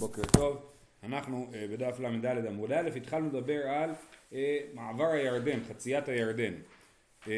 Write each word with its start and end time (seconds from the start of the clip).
בוקר 0.00 0.22
טוב, 0.32 0.56
אנחנו 1.02 1.46
uh, 1.52 1.72
בדף 1.72 2.00
ל"ד 2.00 2.46
עמוד 2.46 2.72
א', 2.72 2.90
התחלנו 2.96 3.28
לדבר 3.28 3.68
על 3.68 3.90
uh, 4.30 4.34
מעבר 4.74 5.06
הירדן, 5.06 5.60
חציית 5.68 6.08
הירדן. 6.08 6.54
Uh, 7.24 7.28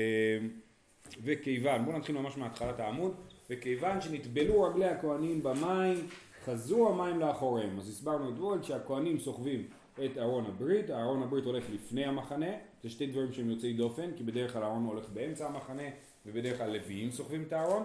וכיוון, 1.25 1.85
בואו 1.85 1.99
נתחיל 1.99 2.19
ממש 2.19 2.37
מהתחלת 2.37 2.81
העמוד, 2.81 3.15
וכיוון 3.51 4.01
שנטבלו 4.01 4.63
רגלי 4.63 4.85
הכהנים 4.85 5.43
במים, 5.43 6.07
חזרו 6.45 6.89
המים 6.89 7.21
לאחוריהם. 7.21 7.79
אז 7.79 7.89
הסברנו 7.89 8.35
אתמול 8.35 8.63
שהכהנים 8.63 9.19
סוחבים 9.19 9.67
את 10.05 10.19
ארון 10.19 10.47
הברית, 10.47 10.91
ארון 10.91 11.23
הברית 11.23 11.45
הולך 11.45 11.65
לפני 11.71 12.05
המחנה, 12.05 12.51
זה 12.83 12.91
שתי 12.91 13.07
דברים 13.07 13.33
שהם 13.33 13.51
יוצאי 13.51 13.73
דופן, 13.73 14.11
כי 14.17 14.25
בדרך 14.25 14.53
כלל 14.53 14.63
הארון 14.63 14.85
הולך 14.85 15.09
באמצע 15.09 15.47
המחנה, 15.47 15.89
ובדרך 16.27 16.59
כלל 16.59 16.77
לוויים 16.77 17.11
סוחבים 17.11 17.43
את 17.43 17.53
הארון, 17.53 17.85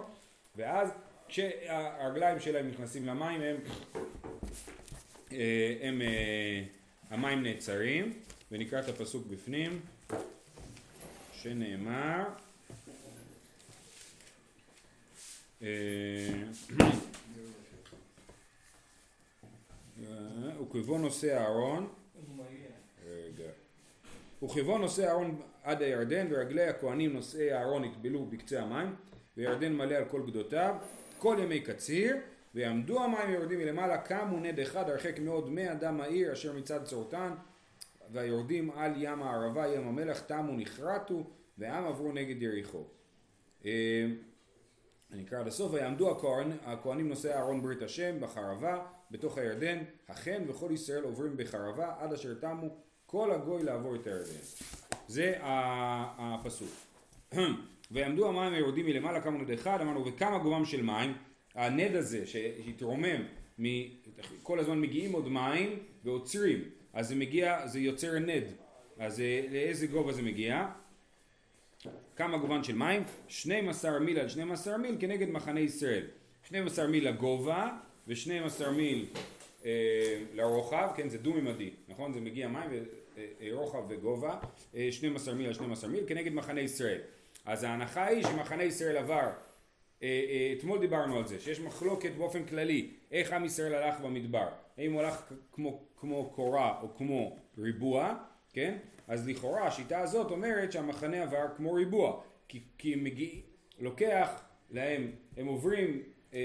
ואז 0.56 0.92
כשהרגליים 1.28 2.40
שלהם 2.40 2.68
נכנסים 2.68 3.06
למים 3.06 3.40
הם, 3.40 3.56
אה, 5.32 5.76
הם, 5.80 6.02
אה, 6.02 6.62
המים 7.10 7.42
נעצרים 7.42 8.12
ונקרא 8.52 8.80
את 8.80 8.88
הפסוק 8.88 9.26
בפנים 9.26 9.80
שנאמר 11.32 12.24
אה, 15.62 15.68
וכבוא 20.62 20.98
נושא 20.98 21.40
הארון 21.40 21.88
רגע 23.06 23.50
וכבוא 24.42 24.78
נושא 24.78 25.06
הארון 25.08 25.40
עד 25.62 25.82
הירדן 25.82 26.26
ורגלי 26.30 26.66
הכהנים 26.66 27.12
נושאי 27.12 27.52
הארון 27.52 27.84
יטבלו 27.84 28.26
בקצה 28.26 28.62
המים 28.62 28.94
וירדן 29.36 29.72
מלא 29.72 29.94
על 29.94 30.04
כל 30.04 30.22
גדותיו 30.26 30.76
כל 31.18 31.36
ימי 31.42 31.60
קציר, 31.60 32.16
ויעמדו 32.54 33.04
המים 33.04 33.30
יורדים 33.30 33.58
מלמעלה, 33.58 33.98
קמו 33.98 34.40
נד 34.40 34.60
אחד 34.60 34.90
הרחק 34.90 35.18
מאוד 35.18 35.50
מאדם 35.50 36.00
העיר 36.00 36.32
אשר 36.32 36.52
מצד 36.52 36.84
צורתן, 36.84 37.34
והיורדים 38.12 38.70
על 38.70 38.92
ים 38.96 39.22
הערבה, 39.22 39.68
ים 39.68 39.88
המלח, 39.88 40.20
תמו 40.20 40.52
נחרטו, 40.56 41.30
והעם 41.58 41.84
עברו 41.84 42.12
נגד 42.12 42.42
יריחו. 42.42 42.84
אה, 43.64 44.06
אני 45.12 45.22
אקרא 45.22 45.40
עד 45.40 45.46
הסוף, 45.46 45.72
ויעמדו 45.72 46.10
הכהן, 46.10 46.50
הכהנים 46.64 47.08
נושאי 47.08 47.32
אהרון 47.32 47.62
ברית 47.62 47.82
השם 47.82 48.20
בחרבה, 48.20 48.86
בתוך 49.10 49.38
הירדן, 49.38 49.78
החן 50.08 50.42
וכל 50.48 50.70
ישראל 50.72 51.02
עוברים 51.02 51.36
בחרבה, 51.36 51.94
עד 51.98 52.12
אשר 52.12 52.34
תמו 52.34 52.76
כל 53.06 53.32
הגוי 53.32 53.62
לעבור 53.62 53.94
את 53.94 54.06
הירדן. 54.06 54.40
זה 55.08 55.34
הפסוק. 56.18 56.70
ויעמדו 57.90 58.28
המים 58.28 58.52
היורדים 58.52 58.86
מלמעלה 58.86 59.20
כמה 59.20 59.38
נד 59.38 59.50
אחד, 59.50 59.80
אמרנו 59.80 60.06
וכמה 60.06 60.38
גובם 60.38 60.64
של 60.64 60.82
מים, 60.82 61.14
הנד 61.54 61.94
הזה 61.94 62.26
שהתרומם, 62.26 63.22
כל 64.42 64.58
הזמן 64.58 64.80
מגיעים 64.80 65.12
עוד 65.12 65.28
מים 65.28 65.78
ועוצרים, 66.04 66.64
אז 66.92 67.08
זה 67.08 67.14
מגיע, 67.14 67.66
זה 67.66 67.80
יוצר 67.80 68.18
נד, 68.18 68.44
אז 68.98 69.20
אה, 69.20 69.44
לאיזה 69.50 69.86
גובה 69.86 70.12
זה 70.12 70.22
מגיע? 70.22 70.66
כמה 72.16 72.38
גובן 72.38 72.64
של 72.64 72.74
מים? 72.74 73.02
12 73.28 73.98
מיל 73.98 74.18
על 74.18 74.28
12 74.28 74.76
מיל 74.78 74.96
כנגד 75.00 75.28
מחנה 75.28 75.60
ישראל. 75.60 76.06
12 76.42 76.86
מיל 76.86 77.08
לגובה 77.08 77.68
ו-12 78.08 78.70
מיל 78.70 79.06
אה, 79.64 80.22
לרוחב, 80.34 80.88
כן 80.96 81.08
זה 81.08 81.18
דו-ממדי, 81.18 81.70
נכון? 81.88 82.12
זה 82.12 82.20
מגיע 82.20 82.48
מים 82.48 82.70
ורוחב 83.40 83.78
אה, 83.78 83.98
וגובה, 83.98 84.38
אה, 84.74 84.88
12 84.90 85.34
מיל 85.34 85.46
על 85.46 85.52
12 85.52 85.90
מיל 85.90 86.04
כנגד 86.06 86.32
מחנה 86.32 86.60
ישראל. 86.60 87.00
אז 87.48 87.62
ההנחה 87.62 88.06
היא 88.06 88.22
שמחנה 88.22 88.62
ישראל 88.62 88.96
עבר, 88.96 89.16
אה, 89.16 89.28
אה, 90.02 90.54
אתמול 90.58 90.78
דיברנו 90.78 91.18
על 91.18 91.26
זה, 91.26 91.40
שיש 91.40 91.60
מחלוקת 91.60 92.10
באופן 92.10 92.44
כללי 92.44 92.90
איך 93.10 93.32
עם 93.32 93.44
ישראל 93.44 93.74
הלך 93.74 94.00
במדבר, 94.00 94.48
האם 94.78 94.92
הוא 94.92 95.00
הלך 95.00 95.32
כמו, 95.52 95.84
כמו 95.96 96.30
קורה 96.30 96.80
או 96.82 96.96
כמו 96.96 97.36
ריבוע, 97.58 98.14
כן? 98.52 98.76
אז 99.08 99.28
לכאורה 99.28 99.66
השיטה 99.66 100.00
הזאת 100.00 100.30
אומרת 100.30 100.72
שהמחנה 100.72 101.22
עבר 101.22 101.46
כמו 101.56 101.72
ריבוע, 101.72 102.22
כי, 102.48 102.60
כי 102.78 102.94
מגיע, 102.94 103.40
לוקח 103.78 104.42
להם, 104.70 105.10
הם 105.36 105.46
עוברים, 105.46 106.02
אה, 106.34 106.38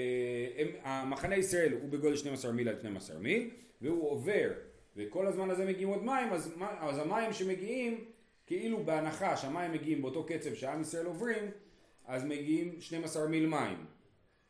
הם, 0.56 0.68
המחנה 0.82 1.36
ישראל 1.36 1.72
הוא 1.72 1.88
בגודל 1.88 2.16
12 2.16 2.52
מיל 2.52 2.68
על 2.68 2.78
12 2.78 3.18
מיל, 3.18 3.50
והוא 3.80 4.10
עובר, 4.10 4.50
וכל 4.96 5.26
הזמן 5.26 5.50
הזה 5.50 5.64
מגיעים 5.64 5.88
עוד 5.88 6.04
מים, 6.04 6.32
אז, 6.32 6.54
אז 6.80 6.98
המים 6.98 7.32
שמגיעים 7.32 8.04
כאילו 8.46 8.84
בהנחה 8.84 9.36
שהמים 9.36 9.72
מגיעים 9.72 10.02
באותו 10.02 10.26
קצב 10.26 10.54
שעם 10.54 10.80
ישראל 10.80 11.06
עוברים, 11.06 11.50
אז 12.06 12.24
מגיעים 12.24 12.80
12 12.80 13.28
מיל 13.28 13.46
מים, 13.46 13.86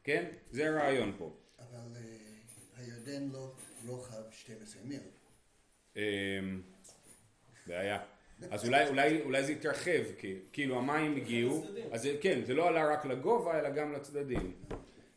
כן? 0.05 0.25
זה 0.51 0.69
הרעיון 0.69 1.13
פה. 1.19 1.37
אבל 1.59 1.79
uh, 1.95 2.81
הירדן 2.81 3.29
לא 3.33 3.53
רוחב 3.87 4.23
12 4.31 4.83
מיל. 4.85 5.01
Um, 5.95 5.99
בעיה. 7.67 7.99
אז 8.51 8.67
אולי, 8.67 8.89
אולי, 8.89 9.23
אולי 9.23 9.45
זה 9.45 9.53
יתרחב, 9.53 10.03
כי 10.19 10.35
כאילו 10.53 10.79
המים 10.79 11.17
הגיעו, 11.17 11.67
אז 11.91 12.09
כן, 12.21 12.45
זה 12.45 12.55
לא 12.55 12.69
עלה 12.69 12.93
רק 12.93 13.07
לגובה 13.07 13.59
אלא 13.61 13.71
גם 13.71 13.93
לצדדים. 13.93 14.55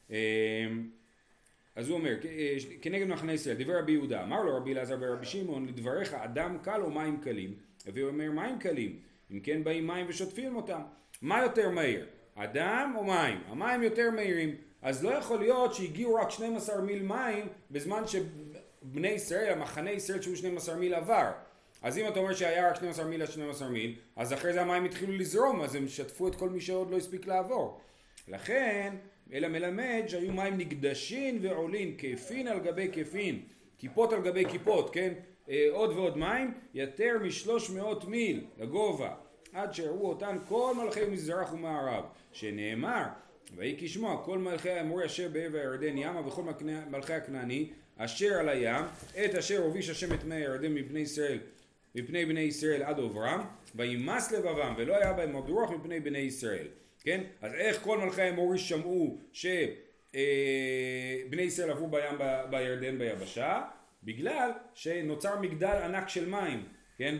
Um, 0.09 0.13
אז 1.75 1.89
הוא 1.89 1.97
אומר, 1.97 2.15
אה, 2.25 2.57
כנגד 2.81 3.07
מחנה 3.07 3.33
ישראל, 3.33 3.55
דיבר 3.55 3.79
רבי 3.79 3.91
יהודה, 3.91 4.23
אמר 4.23 4.43
לו 4.43 4.57
רבי 4.57 4.73
אלעזר 4.73 4.97
ורבי 4.99 5.25
שמעון, 5.25 5.65
לדבריך 5.65 6.13
אדם 6.13 6.57
קל 6.63 6.81
או 6.81 6.91
מים 6.91 7.21
קלים? 7.21 7.66
והוא 7.93 8.09
אומר 8.09 8.31
מים 8.31 8.59
קלים, 8.59 8.99
אם 9.31 9.39
כן 9.39 9.63
באים 9.63 9.87
מים 9.87 10.05
ושוטפים 10.09 10.55
אותם. 10.55 10.81
מה 11.21 11.41
יותר 11.41 11.69
מהיר? 11.69 12.05
אדם 12.35 12.93
או 12.95 13.03
מים? 13.03 13.41
המים 13.47 13.83
יותר 13.83 14.11
מהירים, 14.11 14.55
אז 14.81 15.03
לא 15.03 15.09
יכול 15.09 15.39
להיות 15.39 15.73
שהגיעו 15.73 16.15
רק 16.15 16.29
12 16.29 16.81
מיל 16.81 17.03
מים 17.03 17.47
בזמן 17.71 18.03
שבני 18.07 19.07
ישראל, 19.07 19.53
המחנה 19.53 19.91
ישראל 19.91 20.21
שהוא 20.21 20.35
12 20.35 20.75
מיל 20.75 20.93
עבר. 20.93 21.31
אז 21.81 21.97
אם 21.97 22.07
אתה 22.07 22.19
אומר 22.19 22.33
שהיה 22.33 22.69
רק 22.69 22.75
12 22.75 23.05
מיל 23.05 23.21
עד 23.21 23.31
12 23.31 23.69
מיל, 23.69 23.95
אז 24.15 24.33
אחרי 24.33 24.53
זה 24.53 24.61
המים 24.61 24.85
התחילו 24.85 25.13
לזרום, 25.13 25.61
אז 25.61 25.75
הם 25.75 25.87
שטפו 25.87 26.27
את 26.27 26.35
כל 26.35 26.49
מי 26.49 26.61
שעוד 26.61 26.91
לא 26.91 26.97
הספיק 26.97 27.27
לעבור. 27.27 27.81
לכן, 28.27 28.95
אלא 29.33 29.47
מלמד 29.47 30.03
שהיו 30.07 30.33
מים 30.33 30.57
נקדשים 30.57 31.39
ועולים, 31.41 31.95
כפין 31.97 32.47
על 32.47 32.59
גבי 32.59 32.89
כפין, 32.93 33.41
כיפות 33.77 34.13
על 34.13 34.21
גבי 34.21 34.45
כיפות, 34.49 34.93
כן? 34.93 35.13
אה, 35.49 35.67
עוד 35.71 35.89
ועוד 35.89 36.17
מים, 36.17 36.53
יותר 36.73 37.17
משלוש 37.21 37.69
מאות 37.69 38.05
מיל 38.05 38.45
לגובה, 38.57 39.13
עד 39.53 39.73
שהראו 39.73 40.09
אותן 40.09 40.37
כל 40.47 40.73
מלכי 40.83 41.05
מזרח 41.05 41.53
ומערב, 41.53 42.03
שנאמר, 42.31 43.03
ויהי 43.55 43.75
כשמוע 43.79 44.21
כל 44.25 44.37
מלכי 44.37 44.69
האמורי 44.69 45.05
אשר 45.05 45.29
בעבר 45.29 45.57
הירדן 45.57 45.97
ימה 45.97 46.27
וכל 46.27 46.41
מלכי 46.89 47.13
הכנעני 47.13 47.69
אשר 47.97 48.33
על 48.33 48.49
הים, 48.49 48.85
את 49.25 49.35
אשר 49.35 49.63
הוביש 49.63 49.89
השם 49.89 50.13
את 50.13 50.23
מי 50.23 50.35
הירדן 50.35 50.73
מפני 50.73 50.99
ישראל, 50.99 51.39
מפני 51.95 52.25
בני 52.25 52.39
ישראל 52.39 52.83
עד 52.83 52.99
עוברם, 52.99 53.45
וימס 53.75 54.31
לבבם 54.31 54.73
ולא 54.77 54.95
היה 54.95 55.13
בהם 55.13 55.33
עוד 55.33 55.49
רוח 55.49 55.71
מפני 55.71 55.99
בני 55.99 56.17
ישראל, 56.17 56.67
כן? 56.99 57.23
אז 57.41 57.53
איך 57.53 57.81
כל 57.83 57.97
מלכי 57.97 58.21
האמורי 58.21 58.57
שמעו 58.57 59.17
שבני 59.33 59.71
אה, 61.37 61.43
ישראל 61.43 61.69
עברו 61.69 61.87
בים 61.87 62.17
בירדן 62.49 62.97
ביבשה? 62.99 63.61
בגלל 64.03 64.51
שנוצר 64.73 65.39
מגדל 65.39 65.81
ענק 65.83 66.09
של 66.09 66.29
מים, 66.29 66.63
כן? 66.97 67.17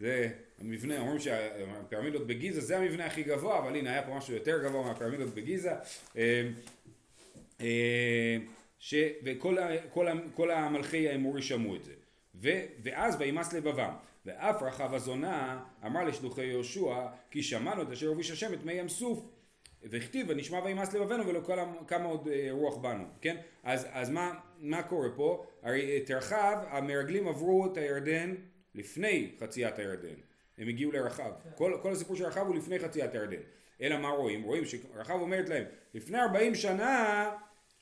זה 0.00 0.28
המבנה, 0.58 0.98
אומרים 0.98 1.18
שהפירמידות 1.18 2.26
בגיזה 2.26 2.60
זה 2.60 2.78
המבנה 2.78 3.06
הכי 3.06 3.22
גבוה, 3.22 3.58
אבל 3.58 3.76
הנה 3.76 3.90
היה 3.90 4.02
פה 4.02 4.14
משהו 4.14 4.34
יותר 4.34 4.64
גבוה 4.64 4.82
מהפירמידות 4.82 5.34
בגיזה. 5.34 5.72
אה, 6.16 6.48
אה, 7.60 8.36
ש, 8.78 8.94
וכל 9.24 9.56
כל, 9.90 10.06
כל 10.34 10.50
המלכי 10.50 11.08
האמורי 11.08 11.42
שמעו 11.42 11.76
את 11.76 11.84
זה. 11.84 11.92
ו, 12.34 12.48
ואז 12.82 13.16
וימס 13.18 13.52
לבבם. 13.52 13.94
ואף 14.26 14.62
רחב 14.62 14.94
הזונה 14.94 15.64
אמר 15.86 16.04
לשלוחי 16.04 16.44
יהושע 16.44 17.06
כי 17.30 17.42
שמענו 17.42 17.82
את 17.82 17.90
אשר 17.90 18.06
הוביש 18.06 18.30
השם 18.30 18.54
את 18.54 18.64
מי 18.64 18.72
ים 18.72 18.88
סוף 18.88 19.28
וכתיב 19.82 20.26
ונשמע 20.28 20.58
וימאס 20.64 20.94
לבבינו 20.94 21.26
ולא 21.26 21.40
כמה 21.86 22.04
עוד 22.04 22.28
אה, 22.28 22.48
רוח 22.50 22.76
בנו, 22.76 23.04
כן? 23.20 23.36
אז, 23.62 23.86
אז 23.90 24.10
מה, 24.10 24.34
מה 24.58 24.82
קורה 24.82 25.08
פה? 25.16 25.46
הרי 25.62 25.96
את 25.96 26.10
רחב 26.10 26.58
המרגלים 26.68 27.28
עברו 27.28 27.66
את 27.66 27.76
הירדן 27.76 28.34
לפני 28.74 29.30
חציית 29.40 29.78
הירדן, 29.78 30.14
הם 30.58 30.68
הגיעו 30.68 30.92
לרחב, 30.92 31.30
כל, 31.54 31.78
כל 31.82 31.92
הסיפור 31.92 32.16
של 32.16 32.24
רחב 32.24 32.46
הוא 32.46 32.56
לפני 32.56 32.78
חציית 32.78 33.14
הירדן, 33.14 33.40
אלא 33.80 33.98
מה 33.98 34.08
רואים? 34.08 34.42
רואים 34.42 34.64
שרחב 34.64 35.20
אומרת 35.20 35.48
להם 35.48 35.64
לפני 35.94 36.20
40 36.20 36.54
שנה 36.54 37.30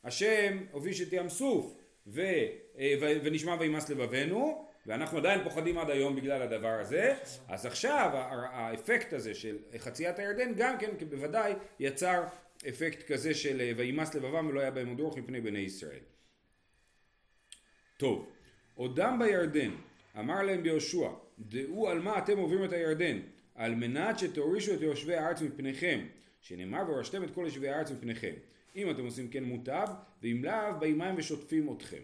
השם 0.04 0.58
הוביש 0.72 1.02
את 1.02 1.08
ים 1.12 1.28
סוף 1.28 1.74
ו, 2.06 2.20
אה, 2.78 2.94
ו, 3.00 3.06
ונשמע 3.24 3.56
וימאס 3.60 3.90
לבבינו 3.90 4.66
ואנחנו 4.86 5.18
עדיין 5.18 5.44
פוחדים 5.44 5.78
עד 5.78 5.90
היום 5.90 6.16
בגלל 6.16 6.42
הדבר 6.42 6.80
הזה, 6.80 7.14
אז 7.48 7.66
עכשיו 7.66 8.10
האפקט 8.52 9.12
הזה 9.12 9.34
של 9.34 9.58
חציית 9.78 10.18
הירדן 10.18 10.52
גם 10.56 10.78
כן 10.78 10.90
בוודאי 11.10 11.52
יצר 11.80 12.24
אפקט 12.68 13.12
כזה 13.12 13.34
של 13.34 13.60
אה, 13.60 13.72
וימס 13.76 14.14
לבבם 14.14 14.46
ולא 14.46 14.60
היה 14.60 14.70
בהם 14.70 14.88
עוד 14.88 15.00
רוח 15.00 15.16
מפני 15.16 15.40
בני 15.40 15.58
ישראל. 15.58 16.00
טוב, 17.96 18.32
עודם 18.74 19.18
בירדן, 19.18 19.70
אמר 20.18 20.42
להם 20.42 20.62
ביהושע, 20.62 21.08
דעו 21.38 21.88
על 21.88 21.98
מה 21.98 22.18
אתם 22.18 22.38
עוברים 22.38 22.64
את 22.64 22.72
הירדן, 22.72 23.20
על 23.54 23.74
מנת 23.74 24.18
שתורישו 24.18 24.74
את 24.74 24.80
יושבי 24.80 25.14
הארץ 25.14 25.42
מפניכם, 25.42 26.06
שנאמר 26.40 26.82
והורשתם 26.86 27.24
את 27.24 27.30
כל 27.34 27.42
יושבי 27.44 27.68
הארץ 27.68 27.90
מפניכם. 27.90 28.32
אם 28.76 28.90
אתם 28.90 29.04
עושים 29.04 29.28
כן 29.28 29.44
מוטב, 29.44 29.86
ואם 30.22 30.44
לאו 30.44 30.80
באים 30.80 30.98
מים 30.98 31.14
ושוטפים 31.18 31.72
אתכם. 31.76 32.02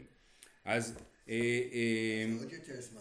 אז... 0.65 1.10
אה, 1.29 2.27
עוד 2.41 2.53
יותר 2.53 2.81
זמן, 2.81 3.01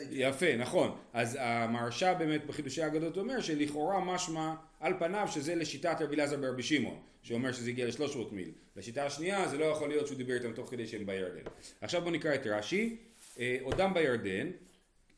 איתי. 0.00 0.14
יפה, 0.14 0.56
נכון. 0.56 0.98
אז 1.12 1.38
המהרש"א 1.40 2.14
באמת 2.14 2.46
בחידושי 2.46 2.82
האגדות 2.82 3.16
אומר 3.16 3.40
שלכאורה 3.40 4.00
משמע 4.00 4.54
על 4.80 4.94
פניו 4.98 5.28
שזה 5.30 5.54
לשיטת 5.54 5.96
רבי 6.00 6.16
אלעזר 6.16 6.36
ברבי 6.36 6.62
שמעון, 6.62 7.00
שאומר 7.22 7.52
שזה 7.52 7.70
הגיע 7.70 7.86
ל-300 7.86 8.18
מיל. 8.32 8.50
לשיטה 8.76 9.06
השנייה 9.06 9.48
זה 9.48 9.58
לא 9.58 9.64
יכול 9.64 9.88
להיות 9.88 10.06
שהוא 10.06 10.18
דיבר 10.18 10.34
איתם 10.34 10.52
תוך 10.52 10.70
כדי 10.70 10.86
שהם 10.86 11.06
בירדן. 11.06 11.42
עכשיו 11.80 12.00
בואו 12.00 12.14
נקרא 12.14 12.34
את 12.34 12.46
רש"י. 12.46 12.96
אה, 13.38 13.58
עודם 13.62 13.94
בירדן, 13.94 14.50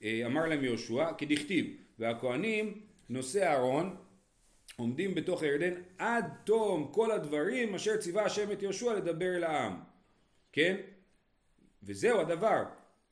אה, 0.02 0.22
אמר 0.26 0.46
להם 0.46 0.64
יהושע, 0.64 1.12
כדכתיב, 1.18 1.66
והכהנים 1.98 2.80
נושאי 3.08 3.42
אהרון 3.42 3.96
עומדים 4.76 5.14
בתוך 5.14 5.42
הירדן 5.42 5.74
עד 5.98 6.24
תום 6.44 6.90
כל 6.92 7.10
הדברים 7.10 7.74
אשר 7.74 7.96
ציווה 7.96 8.24
השם 8.24 8.52
את 8.52 8.62
יהושע 8.62 8.94
לדבר 8.94 9.36
אל 9.36 9.44
העם. 9.44 9.76
כן? 10.52 10.76
וזהו 11.82 12.20
הדבר. 12.20 12.62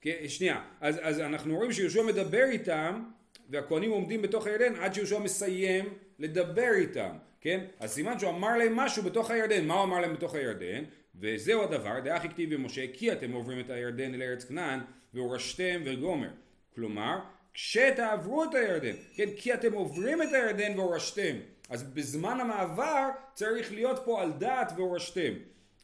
כן, 0.01 0.17
שנייה, 0.29 0.61
אז, 0.81 0.99
אז 1.03 1.21
אנחנו 1.21 1.57
רואים 1.57 1.73
שיהושע 1.73 2.03
מדבר 2.03 2.45
איתם 2.45 3.03
והכהנים 3.51 3.91
עומדים 3.91 4.23
בתוך 4.23 4.47
הירדן 4.47 4.75
עד 4.75 4.95
שיהושע 4.95 5.19
מסיים 5.19 5.85
לדבר 6.19 6.71
איתם, 6.75 7.17
כן? 7.41 7.65
אז 7.81 7.93
סימן 7.93 8.19
שהוא 8.19 8.31
אמר 8.31 8.57
להם 8.57 8.77
משהו 8.77 9.03
בתוך 9.03 9.31
הירדן, 9.31 9.67
מה 9.67 9.75
הוא 9.75 9.85
אמר 9.85 10.01
להם 10.01 10.15
בתוך 10.15 10.35
הירדן? 10.35 10.85
וזהו 11.21 11.63
הדבר, 11.63 12.01
דאח 12.01 12.25
הכתיב 12.25 12.55
במשה, 12.55 12.85
כי 12.93 13.13
אתם 13.13 13.33
עוברים 13.33 13.61
את 13.61 13.71
הירדן 13.71 14.15
אל 14.15 14.23
ארץ 14.23 14.45
כנען, 14.45 14.81
והורשתם 15.15 15.81
וגומר. 15.85 16.31
כלומר, 16.75 17.19
כשתעברו 17.55 18.45
את 18.45 18.55
הירדן, 18.55 18.95
כן? 19.15 19.29
כי 19.37 19.55
אתם 19.55 19.73
עוברים 19.73 20.23
את 20.23 20.33
הירדן 20.33 20.79
והורשתם. 20.79 21.37
אז 21.69 21.83
בזמן 21.83 22.41
המעבר 22.41 23.09
צריך 23.35 23.73
להיות 23.73 24.03
פה 24.05 24.23
על 24.23 24.33
דעת 24.33 24.73
והורשתם. 24.77 25.33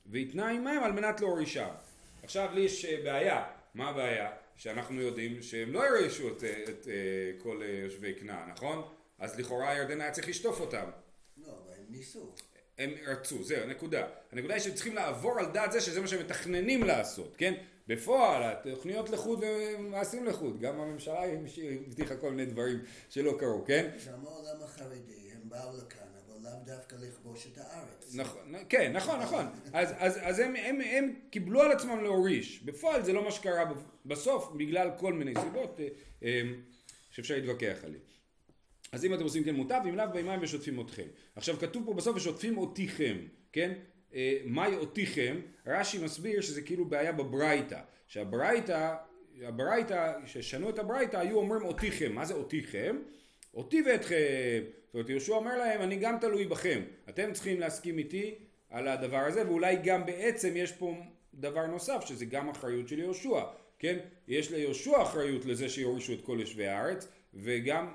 ויתנה 0.06 0.48
עמהם 0.48 0.82
על 0.82 0.92
מנת 0.92 1.20
להורישם. 1.20 1.68
עכשיו 2.24 2.50
לי 2.54 2.60
יש 2.60 2.84
אה, 2.84 3.00
בעיה, 3.04 3.44
מה 3.74 3.88
הבעיה? 3.88 4.30
שאנחנו 4.56 5.00
יודעים 5.00 5.42
שהם 5.42 5.72
לא 5.72 5.98
ירשו 5.98 6.28
את, 6.28 6.44
אה, 6.44 6.62
את, 6.64 6.68
את 6.68 6.88
כל 7.42 7.62
אה, 7.62 7.68
יושבי 7.84 8.14
כנען, 8.20 8.50
נכון? 8.50 8.82
אז 9.18 9.38
לכאורה 9.38 9.70
הירדן 9.70 10.00
היה 10.00 10.10
צריך 10.10 10.28
לשטוף 10.28 10.60
אותם. 10.60 10.90
לא, 11.36 11.46
אבל 11.46 11.72
הם 11.78 11.84
ניסו. 11.88 12.34
הם 12.78 12.90
רצו, 13.06 13.42
זהו, 13.42 13.62
הנקודה. 13.62 14.06
הנקודה 14.32 14.54
היא 14.54 14.62
שהם 14.62 14.74
צריכים 14.74 14.94
לעבור 14.94 15.38
על 15.38 15.46
דעת 15.46 15.72
זה 15.72 15.80
שזה 15.80 16.00
מה 16.00 16.06
שהם 16.06 16.20
מתכננים 16.20 16.84
לעשות, 16.84 17.36
כן? 17.36 17.54
בפועל, 17.88 18.42
התוכניות 18.42 19.10
לחוד 19.10 19.44
ומעשים 19.44 20.26
לחוד. 20.26 20.60
גם 20.60 20.80
הממשלה 20.80 21.24
הבטיחה 21.86 22.16
כל 22.16 22.30
מיני 22.30 22.46
דברים 22.50 22.78
שלא 23.10 23.36
קרו, 23.38 23.64
כן? 23.64 23.90
גם 24.06 24.26
העולם 24.26 24.62
החרדי, 24.62 25.30
הם 25.32 25.40
באו 25.44 25.76
לכאן, 25.76 26.13
לאו 26.44 26.52
דווקא 26.64 26.96
לכבוש 27.00 27.46
את 27.52 27.58
הארץ. 27.58 28.14
נכון, 28.14 28.54
כן, 28.68 28.92
נכון, 28.92 29.20
נכון. 29.20 29.46
אז, 29.72 29.94
אז, 29.98 30.18
אז 30.22 30.38
הם, 30.38 30.56
הם, 30.56 30.80
הם 30.80 31.14
קיבלו 31.30 31.62
על 31.62 31.72
עצמם 31.72 32.02
להוריש. 32.02 32.62
בפועל 32.64 33.02
זה 33.02 33.12
לא 33.12 33.24
מה 33.24 33.30
שקרה 33.30 33.72
בסוף, 34.06 34.52
בגלל 34.56 34.90
כל 34.98 35.12
מיני 35.12 35.34
סיבות 35.40 35.80
אה, 35.80 35.88
אה, 36.22 36.42
שאפשר 37.10 37.34
להתווכח 37.34 37.76
עליהן. 37.84 38.02
אז 38.92 39.04
אם 39.04 39.14
אתם 39.14 39.22
עושים 39.22 39.44
כן 39.44 39.54
מוטב, 39.54 39.80
אם 39.88 39.96
לאו 39.96 40.06
במים 40.14 40.42
ושוטפים 40.42 40.80
אתכם. 40.80 41.06
עכשיו 41.36 41.58
כתוב 41.58 41.86
פה 41.86 41.94
בסוף 41.94 42.16
ושוטפים 42.16 42.58
אותיכם, 42.58 43.16
כן? 43.52 43.72
אה, 44.14 44.38
מהי 44.44 44.74
אותיכם? 44.74 45.40
רש"י 45.66 45.98
מסביר 45.98 46.40
שזה 46.40 46.62
כאילו 46.62 46.84
בעיה 46.84 47.12
בברייתא. 47.12 47.80
שהברייתא, 48.06 48.94
הברייתא, 49.42 50.12
ששנו 50.26 50.70
את 50.70 50.78
הברייתא 50.78 51.16
היו 51.16 51.36
אומרים 51.36 51.62
אותיכם. 51.62 52.12
מה 52.12 52.24
זה 52.24 52.34
אותיכם? 52.34 52.96
אותי 53.54 53.82
ואתכם. 53.86 54.64
זאת 54.94 54.98
אומרת 54.98 55.10
יהושע 55.10 55.32
אומר 55.32 55.58
להם 55.58 55.82
אני 55.82 55.96
גם 55.96 56.18
תלוי 56.20 56.44
בכם. 56.44 56.82
אתם 57.08 57.32
צריכים 57.32 57.60
להסכים 57.60 57.98
איתי 57.98 58.34
על 58.70 58.88
הדבר 58.88 59.18
הזה 59.18 59.48
ואולי 59.48 59.76
גם 59.84 60.06
בעצם 60.06 60.52
יש 60.56 60.72
פה 60.72 60.96
דבר 61.34 61.66
נוסף 61.66 62.04
שזה 62.06 62.24
גם 62.24 62.48
אחריות 62.48 62.88
של 62.88 62.98
יהושע. 62.98 63.40
כן? 63.78 63.98
יש 64.28 64.50
ליהושע 64.50 65.02
אחריות 65.02 65.44
לזה 65.44 65.68
שיורישו 65.68 66.12
את 66.12 66.20
כל 66.22 66.36
יושבי 66.40 66.66
הארץ 66.66 67.08
וגם 67.34 67.94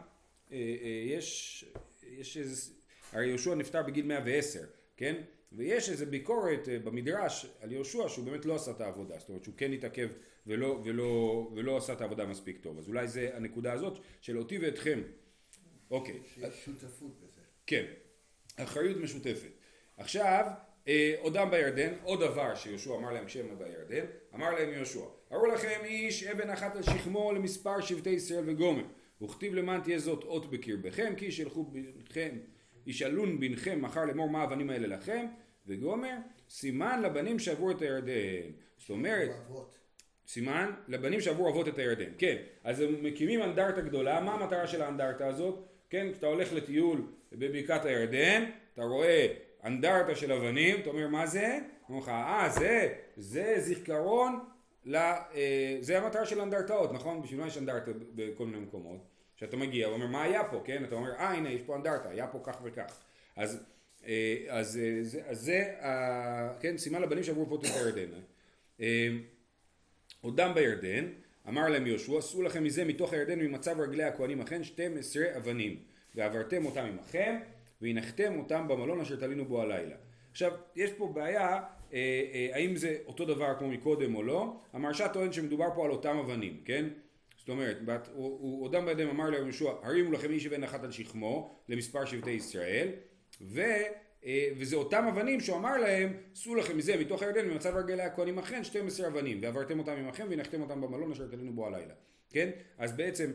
אה, 0.52 0.58
אה, 0.58 1.04
יש, 1.06 1.66
יש 2.04 2.38
איזה, 2.38 2.72
הרי 3.12 3.28
יהושע 3.28 3.56
נפטר 3.56 3.84
בגיל 3.84 4.06
110, 4.06 4.60
כן? 4.98 5.16
ויש 5.52 5.90
איזה 5.90 6.06
ביקורת 6.06 6.70
אה, 6.70 6.80
במדרש 6.80 7.46
על 7.62 7.72
יהושע 7.72 8.10
שהוא 8.10 8.26
באמת 8.26 8.46
לא 8.46 8.56
עשה 8.56 8.72
את 8.72 8.82
העבודה, 8.82 9.20
זאת 9.20 9.30
אומרת 9.30 9.44
שהוא 9.44 9.56
כן 9.58 9.74
התעכב 9.74 10.10
ולא, 10.48 10.82
ולא, 10.84 11.52
ולא 11.56 11.78
עשה 11.78 11.94
את 11.94 12.02
העבודה 12.02 12.26
מספיק 12.26 12.58
טוב, 12.62 12.78
אז 12.78 12.88
אולי 12.88 13.08
זה 13.08 13.30
הנקודה 13.34 13.74
הזאת 13.74 14.00
של 14.22 14.38
אותי 14.38 14.58
ואתכם. 14.58 15.02
אוקיי. 15.92 16.20
שיש 16.34 16.66
שותפות 16.66 17.20
בזה. 17.20 17.42
כן, 17.68 17.86
אחריות 18.56 18.98
משותפת. 18.98 19.52
עכשיו, 19.98 20.46
עודם 21.20 21.48
בירדן, 21.52 21.94
עוד 22.04 22.20
דבר 22.20 22.56
שיהושע 22.56 22.96
אמר 22.96 23.12
להם 23.12 23.26
כשהם 23.26 23.58
בירדן, 23.58 24.06
אמר 24.36 24.52
להם 24.52 24.74
יהושע, 24.74 25.06
הראו 25.30 25.46
לכם 25.46 25.80
איש 25.84 26.24
אבן 26.24 26.50
אחת 26.50 26.76
על 26.76 26.84
שכמו 26.84 27.32
למספר 27.32 27.82
שבטי 27.82 28.10
ישראל 28.10 28.44
וגומר. 28.48 28.84
וכתיב 29.22 29.54
למען 29.54 29.82
תהיה 29.82 30.00
זאת 30.00 30.24
אות 30.24 30.52
בקרבכם, 30.52 31.14
כי 31.18 31.26
ישלחו 31.26 31.64
בנכם, 31.64 32.38
ישאלון 32.86 33.40
בנכם 33.40 33.82
מחר 33.82 34.06
לאמור 34.06 34.30
מה 34.30 34.42
האבנים 34.42 34.70
האלה 34.70 34.88
לכם, 34.88 35.26
וגומר, 35.68 36.16
סימן 36.50 37.02
לבנים 37.02 37.40
שעברו 37.40 37.72
את 37.72 37.82
הירדן. 37.82 38.52
זאת 38.78 38.90
אומרת, 38.90 39.30
סימן 40.28 40.72
לבנים 40.88 41.22
שעברו 41.22 41.50
אבות 41.50 41.68
את 41.68 41.78
הירדן. 41.78 42.12
כן, 42.18 42.38
אז 42.64 42.80
הם 42.80 43.04
מקימים 43.04 43.44
אנדרטה 43.44 43.82
גדולה, 43.82 44.22
מה 44.22 44.34
המטרה 44.34 44.68
של 44.68 44.82
האנדרטה 44.82 45.28
הזאת? 45.28 45.69
כן, 45.90 46.08
כשאתה 46.12 46.28
הולך 46.28 46.54
לטיול 46.54 47.02
בבקעת 47.32 47.86
הירדן, 47.86 48.50
אתה 48.74 48.84
רואה 48.84 49.28
אנדרטה 49.64 50.16
של 50.16 50.32
אבנים, 50.32 50.82
אתה 50.82 50.90
אומר 50.90 51.08
מה 51.08 51.28
זה? 51.28 51.60
אומרים 51.90 52.04
לך, 52.04 52.10
אה 52.10 52.50
זה, 52.50 52.96
זה 53.18 53.56
זיכרון 53.58 54.40
ל... 54.86 54.96
אה, 54.96 55.78
זה 55.80 55.98
המטרה 55.98 56.26
של 56.26 56.42
אנדרטאות, 56.42 56.94
נכון? 56.94 57.22
בשביל 57.22 57.40
מה 57.40 57.48
יש 57.48 57.58
אנדרטה 57.58 57.92
בכל 58.16 58.46
מיני 58.46 58.60
מקומות? 58.60 58.98
שאתה 59.36 59.58
מגיע, 59.58 59.88
הוא 59.88 59.94
אומר 59.94 60.08
מה 60.08 60.24
היה 60.24 60.44
פה, 60.44 60.62
כן? 60.66 60.84
אתה 60.84 60.96
אומר 60.96 61.12
אה 61.12 61.30
הנה 61.30 61.52
יש 61.52 61.62
פה 61.62 61.76
אנדרטה, 61.76 62.10
היה 62.10 62.28
פה 62.28 62.40
כך 62.44 62.58
וכך. 62.64 63.00
אז, 63.36 63.64
אה, 64.08 64.46
אז, 64.50 64.78
אה, 64.78 65.04
זה, 65.04 65.22
אז 65.26 65.40
זה, 65.40 65.76
כן, 66.60 66.78
סימן 66.78 67.02
לבנים 67.02 67.24
שעברו 67.24 67.50
פה 67.50 67.56
את 67.56 67.64
הירדן. 67.64 68.10
עודם 70.22 70.52
בירדן, 70.54 71.06
אמר 71.50 71.70
להם 71.70 71.88
יהושע, 71.88 72.18
עשו 72.18 72.42
לכם 72.42 72.64
מזה 72.64 72.86
מתוך 72.86 73.14
הירדן 73.14 73.40
ממצב 73.40 73.80
רגלי 73.80 74.04
הכהנים 74.04 74.42
אכן 74.42 74.64
12 74.64 75.24
אבנים, 75.38 75.78
ועברתם 76.16 76.66
אותם 76.66 76.86
עמכם, 76.86 77.36
והנחתם 77.82 78.40
אותם 78.40 78.68
במלון 78.68 79.02
אשר 79.02 79.16
תלינו 79.16 79.46
בו 79.46 79.62
הלילה. 79.62 79.96
עכשיו, 80.32 80.52
יש 80.76 80.92
פה 80.94 81.12
בעיה 81.14 81.48
אה, 81.94 82.00
אה, 82.34 82.50
האם 82.54 82.76
זה 82.76 82.98
אותו 83.06 83.26
דבר 83.26 83.56
כמו 83.60 83.68
מקודם 83.68 84.16
או 84.16 84.24
לא, 84.24 84.54
המרשע 84.74 85.08
טוען 85.08 85.32
שמדובר 85.32 85.68
פה 85.76 85.86
על 85.86 85.92
אותם 85.92 86.18
אבנים, 86.18 86.62
כן? 86.66 86.86
זאת 87.38 87.50
אומרת, 87.50 87.78
הוא 88.14 88.64
עודם 88.64 88.86
בידיהם 88.86 89.10
אמר 89.10 89.30
להם 89.30 89.44
יהושע, 89.44 89.72
הרימו 89.82 90.12
לכם 90.12 90.32
איש 90.32 90.48
אבן 90.48 90.64
אחת 90.64 90.84
על 90.84 90.92
שכמו 90.92 91.56
למספר 91.70 92.06
שבטי 92.06 92.32
ישראל, 92.32 92.88
ו, 93.42 93.62
וזה 94.58 94.76
אותם 94.76 95.06
אבנים 95.08 95.40
שהוא 95.40 95.58
אמר 95.58 95.78
להם, 95.78 96.14
שאו 96.34 96.56
לכם 96.56 96.78
מזה 96.78 96.98
מתוך 96.98 97.24
הירדן 97.24 97.50
במצב 97.50 97.76
רגלי 97.76 98.04
הכהנים 98.04 98.40
אכן 98.40 98.64
12 98.64 99.08
אבנים, 99.08 99.40
ועברתם 99.44 99.80
אותם 99.80 99.92
עמכם 99.92 100.28
והנחתם 100.30 100.62
אותם 100.62 100.82
במלון 100.82 101.12
אשר 101.12 101.28
תלינו 101.28 101.54
בו 101.54 101.68
הלילה. 101.68 101.94
כן? 102.30 102.50
אז 102.78 102.98
בעצם 102.98 103.32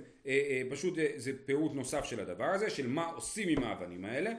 פשוט 0.70 0.98
זה 1.16 1.32
פירוט 1.44 1.72
נוסף 1.74 2.04
של 2.04 2.20
הדבר 2.20 2.44
הזה, 2.44 2.70
של 2.70 2.86
מה 2.86 3.06
עושים 3.06 3.48
עם 3.48 3.64
האבנים 3.64 4.04
האלה. 4.04 4.30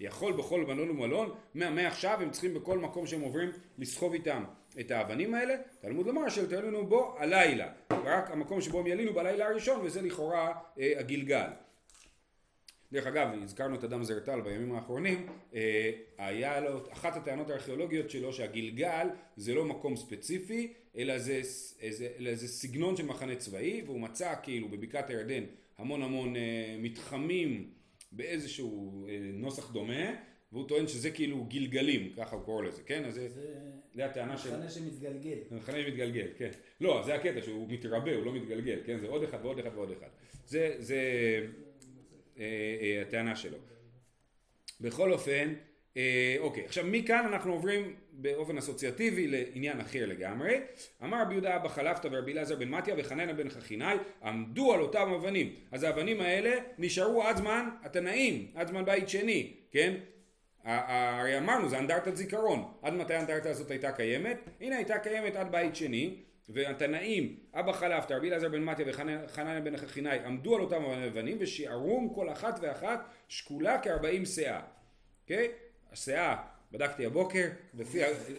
יכול 0.00 0.32
בכל 0.32 0.60
מלון 0.60 0.90
ומלון, 0.90 1.34
מעכשיו 1.54 2.18
הם 2.22 2.30
צריכים 2.30 2.54
בכל 2.54 2.78
מקום 2.78 3.06
שהם 3.06 3.20
עוברים 3.20 3.50
לסחוב 3.78 4.12
איתם 4.12 4.44
את 4.80 4.90
האבנים 4.90 5.34
האלה, 5.34 5.54
תלמוד 5.80 6.06
לומר 6.06 6.28
שלתלנו 6.28 6.86
בו 6.86 7.14
הלילה, 7.18 7.68
רק 7.90 8.30
המקום 8.30 8.60
שבו 8.60 8.80
הם 8.80 8.86
ילינו 8.86 9.12
בלילה 9.12 9.48
הראשון 9.48 9.80
וזה 9.84 10.02
לכאורה 10.02 10.52
אה, 10.78 10.92
הגלגל. 10.96 11.48
דרך 12.92 13.06
אגב, 13.06 13.28
הזכרנו 13.42 13.74
את 13.74 13.84
אדם 13.84 14.04
זרטל 14.04 14.40
בימים 14.40 14.74
האחרונים, 14.74 15.26
אה, 15.54 15.90
היה 16.18 16.60
לו, 16.60 16.92
אחת 16.92 17.16
הטענות 17.16 17.50
הארכיאולוגיות 17.50 18.10
שלו 18.10 18.32
שהגלגל 18.32 19.08
זה 19.36 19.54
לא 19.54 19.64
מקום 19.64 19.96
ספציפי, 19.96 20.72
אלא 20.98 21.18
זה, 21.18 21.40
זה, 21.90 22.08
אלא 22.18 22.34
זה 22.34 22.48
סגנון 22.48 22.96
של 22.96 23.06
מחנה 23.06 23.36
צבאי, 23.36 23.82
והוא 23.86 24.00
מצא 24.00 24.34
כאילו 24.42 24.68
בבקעת 24.68 25.10
הירדן 25.10 25.44
המון 25.78 26.02
המון 26.02 26.36
אה, 26.36 26.76
מתחמים 26.78 27.70
באיזשהו 28.12 29.06
אה, 29.08 29.18
נוסח 29.32 29.72
דומה, 29.72 30.10
והוא 30.52 30.68
טוען 30.68 30.88
שזה 30.88 31.10
כאילו 31.10 31.44
גלגלים, 31.44 32.12
ככה 32.16 32.36
הוא 32.36 32.44
קורא 32.44 32.62
לזה, 32.62 32.82
כן? 32.82 33.04
אז 33.04 33.14
זה, 33.14 33.28
זה 33.94 34.06
הטענה 34.06 34.38
של... 34.38 34.50
מחנה 34.50 34.70
שמתגלגל. 34.70 35.38
מחנה 35.50 35.82
שמתגלגל, 35.82 36.26
כן. 36.36 36.50
לא, 36.80 37.02
זה 37.06 37.14
הקטע 37.14 37.42
שהוא 37.42 37.68
מתרבה, 37.68 38.14
הוא 38.14 38.24
לא 38.24 38.32
מתגלגל, 38.32 38.78
כן? 38.84 38.98
זה 38.98 39.06
עוד 39.06 39.22
אחד 39.22 39.38
ועוד 39.42 39.58
אחד 39.58 39.70
ועוד 39.74 39.90
אחד. 39.90 40.08
זה, 40.46 40.74
זה 40.78 41.00
הטענה 43.02 43.36
שלו. 43.36 43.58
בכל 44.80 45.12
אופן, 45.12 45.54
אה, 45.96 46.36
אוקיי, 46.38 46.64
עכשיו 46.64 46.84
מכאן 46.86 47.24
אנחנו 47.26 47.52
עוברים 47.52 47.94
באופן 48.12 48.58
אסוציאטיבי 48.58 49.26
לעניין 49.26 49.80
אחר 49.80 50.06
לגמרי. 50.06 50.60
אמר 51.04 51.22
רבי 51.22 51.32
יהודה 51.32 51.56
אבא 51.56 51.68
חלפתא 51.68 52.08
ורבי 52.12 52.32
אלעזר 52.32 52.56
בן 52.56 52.68
מתיה 52.68 52.94
וחננה 52.98 53.32
בן 53.32 53.48
חכינאי 53.48 53.96
עמדו 54.22 54.72
על 54.72 54.80
אותם 54.80 55.12
אבנים. 55.16 55.54
אז 55.72 55.82
האבנים 55.82 56.20
האלה 56.20 56.50
נשארו 56.78 57.22
עד 57.22 57.36
זמן 57.36 57.68
התנאים, 57.82 58.46
עד 58.54 58.68
זמן 58.68 58.84
בית 58.84 59.08
שני, 59.08 59.52
כן? 59.70 59.94
הרי 60.64 61.38
אמרנו 61.38 61.68
זה 61.68 61.78
אנדרטת 61.78 62.16
זיכרון, 62.16 62.72
עד 62.82 62.92
מתי 62.92 63.14
האנדרטה 63.14 63.50
הזאת 63.50 63.70
הייתה 63.70 63.92
קיימת? 63.92 64.36
הנה 64.60 64.76
הייתה 64.76 64.98
קיימת 64.98 65.36
עד 65.36 65.52
בית 65.52 65.76
שני, 65.76 66.16
והתנאים, 66.52 67.36
אבא 67.54 67.72
חלפתא, 67.72 68.14
רבי 68.14 68.28
אלעזר 68.28 68.48
בן 68.48 68.64
מתיה 68.64 68.86
וחנניה 68.88 69.60
בן 69.60 69.76
חכינאי 69.76 70.18
עמדו 70.18 70.54
על 70.54 70.60
אותם 70.60 70.84
הלבנים 70.84 71.36
ושיערום 71.40 72.12
כל 72.14 72.32
אחת 72.32 72.58
ואחת 72.62 73.04
שקולה 73.28 73.78
כארבעים 73.78 74.26
שאה, 74.26 74.60
אוקיי? 75.22 75.48
השאה, 75.92 76.36
בדקתי 76.72 77.06
הבוקר, 77.06 77.48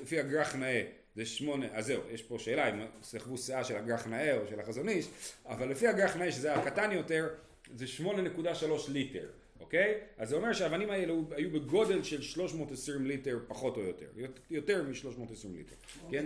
לפי 0.01 0.19
הגרח 0.19 0.55
נאה 0.55 0.83
זה 1.15 1.25
שמונה, 1.25 1.65
אז 1.73 1.85
זהו, 1.85 2.01
יש 2.11 2.23
פה 2.23 2.39
שאלה 2.39 2.69
אם 2.69 2.85
סחבו 3.03 3.37
שאה 3.37 3.63
של 3.63 3.75
הגרח 3.75 4.07
נאה 4.07 4.37
או 4.37 4.47
של 4.47 4.59
החזון 4.59 4.89
איש, 4.89 5.07
אבל 5.45 5.69
לפי 5.69 5.87
הגרח 5.87 6.15
נאה 6.15 6.31
שזה 6.31 6.55
הקטן 6.55 6.91
יותר, 6.91 7.29
זה 7.75 7.87
שמונה 7.87 8.21
נקודה 8.21 8.55
שלוש 8.55 8.89
ליטר. 8.89 9.27
אוקיי? 9.59 9.99
אז 10.17 10.29
זה 10.29 10.35
אומר 10.35 10.53
שהאבנים 10.53 10.89
האלה 10.89 11.13
היו 11.31 11.49
בגודל 11.51 12.03
של 12.03 12.21
320 12.21 13.05
ליטר 13.05 13.39
פחות 13.47 13.77
או 13.77 13.81
יותר, 13.81 14.05
יותר 14.49 14.83
מ-320 14.83 15.47
ליטר, 15.55 15.75
כן? 16.11 16.25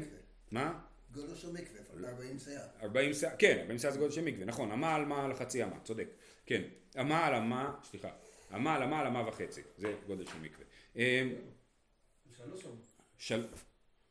מה? 0.52 0.80
גודל 1.16 1.36
של 1.36 1.52
מקווה, 1.52 2.10
40 2.10 2.40
סאה. 2.40 2.62
40 2.82 3.14
סאה, 3.14 3.36
כן, 3.36 3.58
40 3.62 3.78
סאה 3.78 3.92
זה 3.92 4.00
גודל 4.00 4.12
של 4.12 4.24
מקווה, 4.24 4.46
נכון, 4.46 4.72
אמה 4.72 4.96
על 4.96 5.06
מה 5.06 5.26
על 5.26 5.34
חצי 5.34 5.64
אמה, 5.64 5.80
צודק, 5.84 6.08
כן, 6.46 6.62
אמה 7.00 7.26
על 7.26 7.36
אמה, 7.36 7.76
סליחה, 7.84 8.10
אמה 8.56 8.76
על 8.76 8.84
אמה 8.84 9.00
על 9.00 9.08
אמה 9.08 9.28
וחצי, 9.28 9.62
זה 9.78 9.94
גודל 10.08 10.26
של 10.26 10.40
מקווה. 10.42 10.66
אמ, 10.96 11.36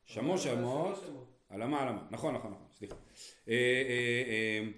שלוש 0.07 0.47
אמות, 0.47 1.05
על 1.49 1.63
אמה 1.63 1.83
על 1.83 1.89
אמה, 1.89 2.07
נכון, 2.11 2.35
נכון, 2.35 2.51
נכון, 2.53 2.67
סליחה. 2.79 2.95
אה, 3.49 3.55
אה, 3.55 4.59
אמ, 4.63 4.73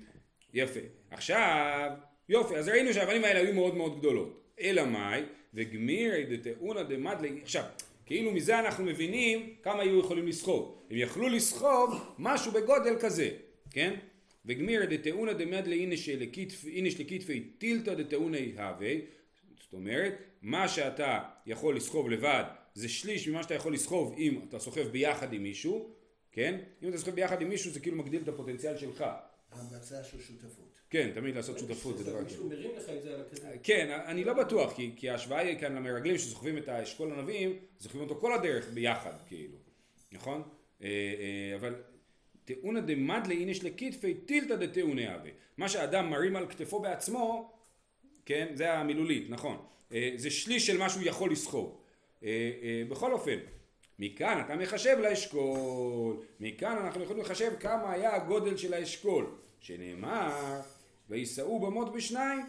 יפה, 0.52 0.80
עכשיו 1.10 1.96
יופי, 2.28 2.56
אז 2.56 2.68
ראינו 2.68 2.92
שהאבנים 2.92 3.24
האלה 3.24 3.40
היו 3.40 3.54
מאוד 3.54 3.74
מאוד 3.74 3.98
גדולות. 3.98 4.42
אלא 4.60 4.84
מאי, 4.84 5.22
וגמירי 5.54 6.36
דתאונא 6.36 6.82
דמדלי, 6.82 7.40
עכשיו, 7.42 7.64
כאילו 8.06 8.32
מזה 8.32 8.58
אנחנו 8.58 8.84
מבינים 8.84 9.54
כמה 9.62 9.82
היו 9.82 10.00
יכולים 10.00 10.26
לסחוב. 10.26 10.82
הם 10.90 10.96
יכלו 10.96 11.28
לסחוב 11.28 12.14
משהו 12.18 12.52
בגודל 12.52 12.96
כזה, 13.00 13.30
כן? 13.70 13.94
וגמירי 14.46 14.86
דתאונא 14.86 15.32
דמדלי 15.32 15.78
אינש 16.66 17.00
לכתפי 17.00 17.40
טילתא 17.58 17.94
דתאונא 17.94 18.38
הווה, 18.56 18.94
זאת 19.60 19.72
אומרת, 19.72 20.22
מה 20.42 20.68
שאתה 20.68 21.22
יכול 21.46 21.76
לסחוב 21.76 22.10
לבד 22.10 22.44
זה 22.74 22.88
שליש 22.88 23.28
ממה 23.28 23.42
שאתה 23.42 23.54
יכול 23.54 23.74
לסחוב 23.74 24.14
אם 24.18 24.40
אתה 24.48 24.58
סוחב 24.58 24.88
ביחד 24.88 25.32
עם 25.32 25.42
מישהו, 25.42 25.90
כן? 26.32 26.60
אם 26.82 26.88
אתה 26.88 26.98
סוחב 26.98 27.10
ביחד 27.10 27.42
עם 27.42 27.48
מישהו 27.48 27.70
זה 27.70 27.80
כאילו 27.80 27.96
מגדיל 27.96 28.22
את 28.22 28.28
הפוטנציאל 28.28 28.76
שלך. 28.76 29.04
המלצה 29.58 30.04
של 30.04 30.20
שותפות. 30.20 30.76
כן, 30.90 31.10
תמיד 31.14 31.36
לעשות 31.36 31.58
שותפות 31.58 31.98
זה 31.98 32.04
דבר 32.04 32.24
כזה. 32.24 32.24
מישהו 32.24 32.48
מרים 32.48 32.70
לך 32.76 32.90
את 32.90 33.02
זה 33.02 33.14
על 33.14 33.20
הכזה. 33.20 33.56
כן, 33.62 34.00
אני 34.06 34.24
לא 34.24 34.32
בטוח, 34.32 34.74
כי 34.96 35.10
ההשוואה 35.10 35.40
היא 35.40 35.58
כאן 35.58 35.74
למרגלים 35.74 36.18
שסוחבים 36.18 36.58
את 36.58 36.68
האשכול 36.68 37.12
הנביאים, 37.12 37.58
סוחבים 37.80 38.02
אותו 38.02 38.20
כל 38.20 38.32
הדרך 38.34 38.68
ביחד, 38.74 39.12
כאילו, 39.28 39.58
נכון? 40.12 40.42
אה, 40.82 40.88
אה, 40.88 41.56
אבל 41.56 41.74
תאונא 42.44 42.80
דמדלי 42.80 43.36
איניש 43.36 43.64
לכתפי 43.64 44.14
טילתא 44.14 44.56
דתאוני 44.56 45.14
אבי. 45.14 45.30
מה 45.56 45.68
שאדם 45.68 46.10
מרים 46.10 46.36
על 46.36 46.46
כתפו 46.48 46.80
בעצמו, 46.80 47.52
כן, 48.24 48.52
זה 48.54 48.72
המילולית, 48.72 49.30
נכון. 49.30 49.66
אה, 49.92 50.12
זה 50.16 50.30
שליש 50.30 50.66
של 50.66 50.78
מה 50.78 50.90
שהוא 50.90 51.02
יכול 51.06 51.32
לסחוב. 51.32 51.80
בכל 52.88 53.12
אופן, 53.12 53.38
מכאן 53.98 54.42
אתה 54.46 54.56
מחשב 54.56 54.96
לאשכול, 55.00 56.16
מכאן 56.40 56.76
אנחנו 56.76 57.02
יכולים 57.02 57.22
לחשב 57.22 57.52
כמה 57.60 57.92
היה 57.92 58.14
הגודל 58.14 58.56
של 58.56 58.74
האשכול, 58.74 59.26
שנאמר 59.66 60.60
ויישאו 61.08 61.60
במות 61.60 61.92
בשניים, 61.92 62.46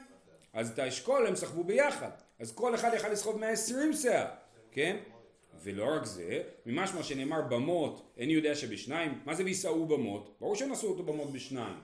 אז 0.53 0.71
את 0.71 0.79
האשכול 0.79 1.27
הם 1.27 1.36
סחבו 1.36 1.63
ביחד, 1.63 2.09
אז 2.39 2.55
כל 2.55 2.75
אחד 2.75 2.91
יכל 2.95 3.09
לסחוב 3.09 3.39
120 3.39 3.93
שאה, 3.93 4.25
כן? 4.71 4.97
ולא 5.63 5.86
רק 5.95 6.05
זה, 6.05 6.43
ממשמע 6.65 7.03
שנאמר 7.03 7.41
במות, 7.41 8.13
איני 8.17 8.33
יודע 8.33 8.55
שבשניים, 8.55 9.21
מה 9.25 9.36
זה 9.36 9.43
ויישאו 9.43 9.86
במות? 9.86 10.38
ברור 10.39 10.55
שהם 10.55 10.71
עשו 10.71 10.88
אותו 10.88 11.03
במות 11.03 11.31
בשניים. 11.31 11.77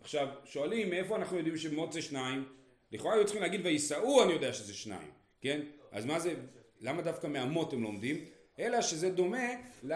עכשיו, 0.00 0.28
שואלים 0.44 0.90
מאיפה 0.90 1.16
אנחנו 1.16 1.36
יודעים 1.36 1.56
שמות 1.56 1.92
זה 1.92 2.02
שניים? 2.02 2.44
לכאורה 2.92 3.14
היו 3.14 3.24
צריכים 3.24 3.42
להגיד 3.42 3.60
ויישאו 3.64 4.22
אני 4.22 4.32
יודע 4.32 4.52
שזה 4.52 4.74
שניים, 4.74 5.10
כן? 5.40 5.60
אז 5.92 6.04
מה 6.04 6.20
זה, 6.20 6.34
למה 6.80 7.02
דווקא 7.02 7.26
מהמות 7.26 7.72
הם 7.72 7.82
לומדים? 7.82 8.24
אלא 8.58 8.82
שזה 8.82 9.10
דומה 9.10 9.48
ל, 9.82 9.92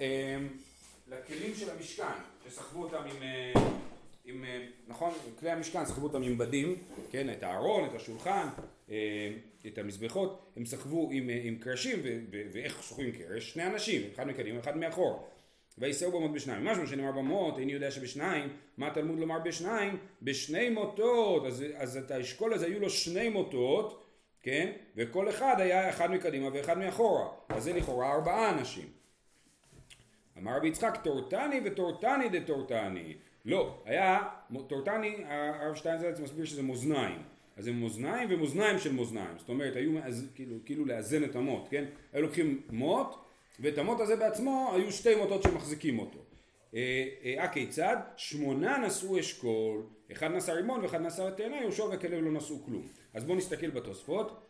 אה, 0.00 0.36
לכלים 1.10 1.54
של 1.54 1.70
המשכן, 1.70 2.04
שסחבו 2.44 2.82
אותם 2.82 2.96
עם, 2.96 3.22
אה, 3.22 3.52
עם 4.24 4.44
אה, 4.44 4.66
נכון, 4.88 5.12
כלי 5.38 5.50
המשכן 5.50 5.84
סחבו 5.84 6.06
אותם 6.06 6.22
עם 6.22 6.38
בדים, 6.38 6.76
כן, 7.10 7.30
את 7.30 7.42
הארון, 7.42 7.84
את 7.84 7.94
השולחן, 7.94 8.48
את 9.66 9.78
המזבחות, 9.78 10.52
הם 10.56 10.66
סחבו 10.66 11.08
עם, 11.12 11.30
עם 11.42 11.56
קרשים, 11.58 12.00
ו, 12.02 12.18
ו, 12.32 12.42
ואיך 12.52 12.82
סוחבים 12.82 13.12
קרש? 13.12 13.52
שני 13.52 13.66
אנשים, 13.66 14.02
אחד 14.14 14.26
מקדימה, 14.26 14.60
אחד 14.60 14.76
מאחור. 14.76 15.28
ויסעו 15.78 16.12
במות 16.12 16.32
בשניים. 16.32 16.64
משהו 16.64 16.86
שנאמר 16.86 17.12
במות, 17.12 17.58
איני 17.58 17.72
יודע 17.72 17.90
שבשניים, 17.90 18.48
מה 18.76 18.86
התלמוד 18.86 19.18
לומר 19.18 19.38
בשניים? 19.38 19.96
בשני 20.22 20.70
מוטות, 20.70 21.46
אז, 21.46 21.64
אז 21.74 21.96
את 21.96 22.10
האשכול 22.10 22.54
הזה 22.54 22.66
היו 22.66 22.80
לו 22.80 22.90
שני 22.90 23.28
מוטות, 23.28 24.06
כן? 24.42 24.72
וכל 24.96 25.28
אחד 25.28 25.54
היה 25.58 25.90
אחד 25.90 26.10
מקדימה 26.10 26.48
ואחד 26.52 26.78
מאחורה. 26.78 27.28
אז 27.48 27.64
זה 27.64 27.72
לכאורה 27.72 28.12
ארבעה 28.14 28.50
אנשים. 28.50 28.97
אמר 30.42 30.56
רבי 30.56 30.68
יצחק 30.68 30.98
טורטני 31.04 31.60
וטורטני 31.64 32.28
דטורטני. 32.28 33.14
לא, 33.44 33.82
היה 33.84 34.28
טורטני, 34.68 35.16
הרב 35.26 35.74
שטיינזלץ 35.74 36.20
מסביר 36.20 36.44
שזה 36.44 36.62
מאזניים. 36.62 37.22
אז 37.56 37.64
זה 37.64 37.72
מאזניים 37.72 38.28
ומאזניים 38.32 38.78
של 38.78 38.92
מאזניים. 38.92 39.38
זאת 39.38 39.48
אומרת, 39.48 39.76
היו 39.76 39.92
מאז, 39.92 40.28
כאילו, 40.34 40.56
כאילו 40.64 40.84
לאזן 40.84 41.24
את 41.24 41.36
המוט, 41.36 41.66
כן? 41.70 41.84
היו 42.12 42.22
לוקחים 42.22 42.62
מוט, 42.70 43.14
ואת 43.60 43.78
המוט 43.78 44.00
הזה 44.00 44.16
בעצמו 44.16 44.72
היו 44.74 44.92
שתי 44.92 45.14
מוטות 45.14 45.42
שמחזיקים 45.42 45.98
אותו. 45.98 46.18
אה, 46.74 47.08
אה, 47.24 47.44
שמונה 48.16 48.78
נשאו 48.78 49.20
אשכול, 49.20 49.82
אחד 50.12 50.30
נשא 50.30 50.50
רימון 50.50 50.80
ואחד 50.80 51.00
נשא 51.00 51.30
תאנה, 51.36 51.56
יהושע 51.56 51.84
וכלב 51.92 52.24
לא 52.24 52.32
נשאו 52.32 52.64
כלום. 52.64 52.86
אז 53.14 53.24
בואו 53.24 53.38
נסתכל 53.38 53.70
בתוספות. 53.70 54.40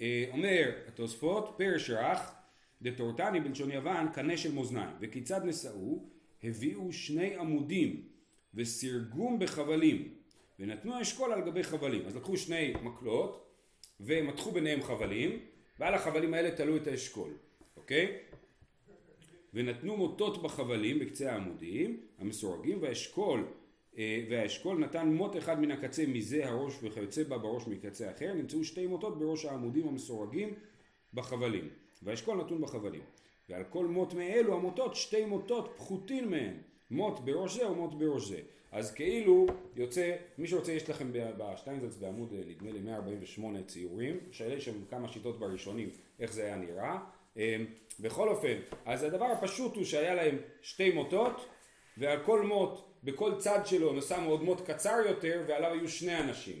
אה, 0.00 0.24
אומר 0.32 0.70
התוספות, 0.88 1.54
פרש 1.56 1.90
רך, 1.90 2.32
דתורתני 2.82 3.40
בלשון 3.40 3.70
יוון, 3.70 4.12
קנה 4.12 4.36
של 4.36 4.54
מאזניים. 4.54 4.96
וכיצד 5.00 5.44
נשאו? 5.44 6.04
הביאו 6.42 6.92
שני 6.92 7.36
עמודים 7.36 8.02
וסירגום 8.54 9.38
בחבלים, 9.38 10.14
ונתנו 10.58 11.02
אשכול 11.02 11.32
על 11.32 11.40
גבי 11.40 11.62
חבלים. 11.62 12.06
אז 12.06 12.16
לקחו 12.16 12.36
שני 12.36 12.72
מקלות 12.82 13.50
ומתחו 14.00 14.52
ביניהם 14.52 14.82
חבלים, 14.82 15.38
ועל 15.78 15.94
החבלים 15.94 16.34
האלה 16.34 16.50
תלו 16.50 16.76
את 16.76 16.86
האשכול, 16.86 17.30
אוקיי? 17.76 18.18
ונתנו 19.54 19.96
מוטות 19.96 20.42
בחבלים 20.42 20.98
בקצה 20.98 21.32
העמודים 21.32 22.00
המסורגים 22.18 22.82
והאשכול 22.82 23.46
אה, 23.98 24.24
והאשכול 24.30 24.78
נתן 24.78 25.08
מוט 25.08 25.36
אחד 25.36 25.60
מן 25.60 25.70
הקצה 25.70 26.06
מזה 26.06 26.48
הראש 26.48 26.74
וכיוצא 26.82 27.22
בה 27.22 27.38
בראש 27.38 27.66
מקצה 27.66 28.10
אחר 28.10 28.34
נמצאו 28.34 28.64
שתי 28.64 28.86
מוטות 28.86 29.18
בראש 29.18 29.44
העמודים 29.44 29.88
המסורגים 29.88 30.54
בחבלים 31.14 31.68
והאשכול 32.02 32.36
נתון 32.38 32.60
בחבלים. 32.60 33.02
ועל 33.48 33.64
כל 33.64 33.86
מוט 33.86 34.14
מאלו 34.14 34.54
המוטות 34.54 34.94
שתי 34.94 35.24
מוטות 35.24 35.72
פחותין 35.76 36.28
מהן 36.28 36.56
מוט 36.90 37.18
בראש 37.18 37.56
זה 37.56 37.70
ומוט 37.70 37.94
בראש 37.94 38.28
זה. 38.28 38.40
אז 38.72 38.94
כאילו 38.94 39.46
יוצא, 39.76 40.16
מי 40.38 40.48
שרוצה 40.48 40.72
יש 40.72 40.90
לכם 40.90 41.08
בשטיינזלץ 41.12 41.96
בעמוד 41.96 42.32
אה, 42.32 42.40
נדמה 42.46 42.70
לי 42.70 42.80
148 42.80 43.62
ציורים, 43.62 44.20
שיש 44.30 44.64
שם 44.64 44.84
כמה 44.90 45.08
שיטות 45.08 45.38
בראשונים 45.38 45.88
איך 46.20 46.32
זה 46.32 46.44
היה 46.44 46.56
נראה. 46.56 46.98
אה, 47.36 47.56
בכל 48.00 48.28
אופן, 48.28 48.54
אז 48.84 49.02
הדבר 49.02 49.24
הפשוט 49.24 49.76
הוא 49.76 49.84
שהיה 49.84 50.14
להם 50.14 50.36
שתי 50.62 50.90
מוטות 50.90 51.48
ועל 51.98 52.18
כל 52.24 52.42
מוט, 52.42 52.80
בכל 53.04 53.34
צד 53.38 53.60
שלו 53.64 54.02
שמו 54.02 54.30
עוד 54.30 54.42
מוט 54.42 54.70
קצר 54.70 54.96
יותר 55.08 55.42
ועליו 55.48 55.72
היו 55.72 55.88
שני 55.88 56.18
אנשים. 56.18 56.56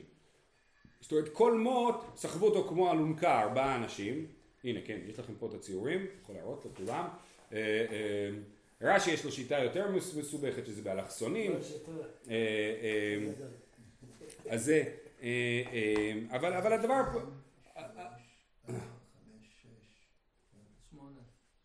זאת 1.00 1.12
אומרת 1.12 1.28
כל 1.28 1.58
מוט 1.58 1.96
סחבו 2.16 2.46
אותו 2.46 2.68
כמו 2.68 2.92
אלונקה 2.92 3.42
ארבעה 3.42 3.76
אנשים, 3.76 4.26
הנה 4.64 4.80
כן, 4.84 4.98
יש 5.06 5.18
לכם 5.18 5.32
פה 5.38 5.46
את 5.46 5.54
הציורים, 5.54 6.06
יכול 6.22 6.34
להראות 6.34 6.66
לכולם. 6.66 7.08
אה, 7.52 8.30
רש"י 8.82 9.10
יש 9.10 9.24
לו 9.24 9.32
שיטה 9.32 9.58
יותר 9.58 9.90
מסובכת 10.16 10.66
שזה 10.66 10.82
באלכסונים. 10.82 11.52
אה, 11.52 11.56
אה, 12.30 13.18
אז 14.48 14.64
זה, 14.64 14.84
אה, 15.22 16.12
אבל, 16.30 16.52
אבל 16.52 16.72
הדבר 16.72 17.02
פה... 17.12 17.18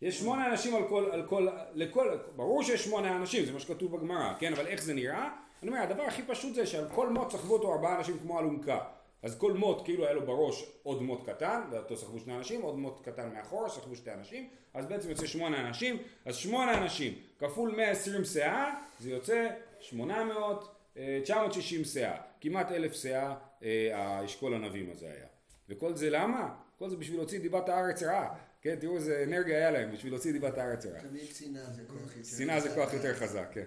יש 0.01 0.19
שמונה 0.19 0.51
אנשים 0.51 0.75
על 0.75 0.87
כל, 0.89 1.09
על 1.11 1.25
כל, 1.25 1.47
לכל, 1.73 2.17
ברור 2.35 2.63
שיש 2.63 2.83
שמונה 2.83 3.17
אנשים, 3.17 3.45
זה 3.45 3.51
מה 3.51 3.59
שכתוב 3.59 3.97
בגמרא, 3.97 4.33
כן, 4.39 4.53
אבל 4.53 4.67
איך 4.67 4.83
זה 4.83 4.93
נראה? 4.93 5.29
אני 5.63 5.71
אומר, 5.71 5.81
הדבר 5.81 6.03
הכי 6.03 6.21
פשוט 6.23 6.55
זה 6.55 6.65
שעל 6.65 6.85
כל 6.95 7.09
מוט 7.09 7.31
סחבו 7.31 7.53
אותו 7.53 7.73
ארבעה 7.73 7.97
אנשים 7.97 8.19
כמו 8.19 8.39
אלונקה. 8.39 8.79
אז 9.27 9.37
כל 9.37 9.53
מוט 9.53 9.81
כאילו 9.83 10.05
היה 10.05 10.13
לו 10.13 10.25
בראש 10.25 10.65
עוד 10.83 11.01
מוט 11.01 11.29
קטן, 11.29 11.61
ואותו 11.71 11.97
סחבו 11.97 12.19
שני 12.19 12.35
אנשים, 12.35 12.61
עוד 12.61 12.75
מוט 12.75 13.05
קטן 13.05 13.29
מאחורה, 13.33 13.69
סחבו 13.69 13.95
שתי 13.95 14.13
אנשים, 14.13 14.49
אז 14.73 14.85
בעצם 14.85 15.09
יוצא 15.09 15.27
שמונה 15.27 15.67
אנשים, 15.67 15.97
אז 16.25 16.35
שמונה 16.35 16.83
אנשים 16.83 17.13
כפול 17.39 17.75
120 17.75 18.25
שאה, 18.25 18.73
זה 18.99 19.11
יוצא 19.11 19.47
800, 19.79 20.75
960 21.23 21.85
שאה, 21.85 22.17
כמעט 22.41 22.71
אלף 22.71 22.93
שאה 22.93 23.35
אה, 23.63 23.89
האשכול 23.93 24.53
הנבים 24.53 24.89
הזה 24.91 25.05
היה. 25.05 25.27
וכל 25.69 25.95
זה 25.95 26.09
למה? 26.09 26.55
כל 26.79 26.89
זה 26.89 26.97
בשביל 26.97 27.17
להוציא 27.17 27.39
דיבת 27.39 27.69
הארץ 27.69 28.03
רעה. 28.03 28.35
כן, 28.61 28.75
תראו 28.79 28.95
איזה 28.95 29.23
אנרגיה 29.27 29.57
היה 29.57 29.71
להם 29.71 29.91
בשביל 29.91 30.13
להוציא 30.13 30.31
דיבת 30.31 30.57
הארץ 30.57 30.85
רעה. 30.85 31.01
תמיד 31.01 31.35
שנאה 31.35 31.65
זה 31.71 31.81
כוח 31.87 32.17
יותר 32.17 32.37
שנאה 32.37 32.59
זה 32.59 32.69
כוח 32.75 32.93
יותר 32.93 33.13
חזק, 33.13 33.47
כן. 33.53 33.65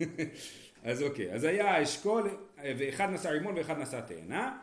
אז 0.84 1.02
אוקיי, 1.02 1.32
אז 1.32 1.44
היה 1.44 1.82
אשכול, 1.82 2.30
ואחד 2.62 3.10
נשא 3.10 3.28
רימון 3.28 3.54
ואחד 3.56 3.78
נשא 3.78 4.00
תאנה, 4.00 4.58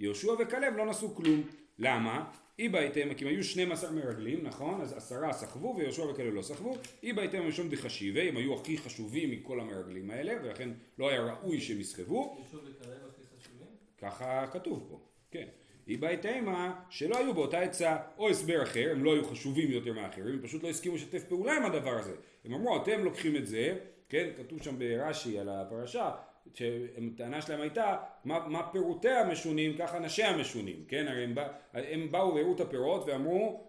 יהושע 0.00 0.32
וכלב 0.38 0.76
לא 0.76 0.86
נשאו 0.86 1.14
כלום. 1.14 1.42
למה? 1.78 2.30
אי 2.58 2.68
בהיתם, 2.68 3.14
כי 3.14 3.24
הם 3.24 3.30
היו 3.30 3.44
12 3.44 3.90
מרגלים, 3.90 4.46
נכון? 4.46 4.80
אז 4.80 4.92
עשרה 4.92 5.32
סחבו 5.32 5.74
ויהושע 5.76 6.02
וכאלה 6.02 6.30
לא 6.30 6.42
סחבו. 6.42 6.76
אי 7.02 7.12
בהיתם 7.12 7.42
הראשון 7.42 7.68
דחשיבי, 7.68 8.28
הם 8.28 8.36
היו 8.36 8.54
הכי 8.54 8.78
חשובים 8.78 9.30
מכל 9.30 9.60
המרגלים 9.60 10.10
האלה, 10.10 10.34
ולכן 10.42 10.68
לא 10.98 11.08
היה 11.08 11.20
ראוי 11.20 11.60
שהם 11.60 11.80
יסחבו. 11.80 12.38
ישוב 12.48 12.60
וכלב 12.64 12.92
הכי 12.92 13.22
חשובים? 13.36 13.66
ככה 13.98 14.46
כתוב 14.52 14.86
פה, 14.90 15.00
כן. 15.30 15.46
אי 15.88 15.96
בהיתמה 15.96 16.80
שלא 16.90 17.18
היו 17.18 17.34
באותה 17.34 17.60
עצה 17.60 17.96
או 18.18 18.30
הסבר 18.30 18.62
אחר, 18.62 18.88
הם 18.92 19.04
לא 19.04 19.14
היו 19.14 19.24
חשובים 19.24 19.70
יותר 19.70 19.92
מאחרים, 19.92 20.34
הם 20.34 20.42
פשוט 20.42 20.62
לא 20.62 20.68
הסכימו 20.68 20.94
לשתף 20.94 21.24
פעולה 21.24 21.56
עם 21.56 21.64
הדבר 21.64 21.98
הזה. 21.98 22.14
הם 22.44 22.54
אמרו, 22.54 22.82
אתם 22.82 23.04
לוקחים 23.04 23.36
את 23.36 23.46
זה, 23.46 23.78
כן, 24.08 24.28
כתוב 24.36 24.62
שם 24.62 24.78
ברש"י 24.78 25.38
על 25.38 25.48
הפרשה, 25.48 26.10
שהטענה 26.54 27.42
שלהם 27.42 27.60
הייתה, 27.60 27.96
מה, 28.24 28.48
מה 28.48 28.68
פירותיה 28.72 29.20
המשונים, 29.20 29.76
ככה 29.78 29.96
אנשיה 29.96 30.30
המשונים, 30.30 30.84
כן, 30.88 31.08
הרי 31.08 31.24
הם, 31.24 31.34
בא, 31.34 31.48
הם 31.74 32.12
באו 32.12 32.34
והראו 32.34 32.54
את 32.54 32.60
הפירות 32.60 33.04
ואמרו, 33.06 33.66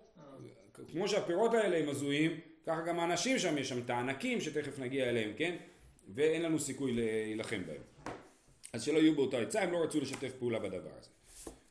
כמו 0.92 1.08
שהפירות 1.08 1.54
האלה 1.54 1.78
הם 1.78 1.90
הזויים, 1.90 2.40
ככה 2.66 2.82
גם 2.82 3.00
האנשים 3.00 3.40
שם, 3.40 3.58
יש 3.58 3.70
שם 3.70 3.80
את 3.80 3.90
הענקים 3.90 4.42
שתכף 4.42 4.80
נגיע 4.80 5.10
אליהם, 5.10 5.32
כן, 5.38 5.56
ואין 6.16 6.42
לנו 6.42 6.60
סיכוי 6.60 6.92
להילחם 6.92 7.62
בהם. 7.68 7.82
אז 8.74 8.84
שלא 8.84 9.00
יהיו 9.00 9.16
באותה 9.16 9.40
עצה, 9.40 9.62
הם 9.62 9.72
לא 9.72 9.84
רצו 9.84 10.02
לשתף 10.02 10.32
פעולה 10.40 10.60
בדבר 10.60 10.90
הזה. 11.00 11.10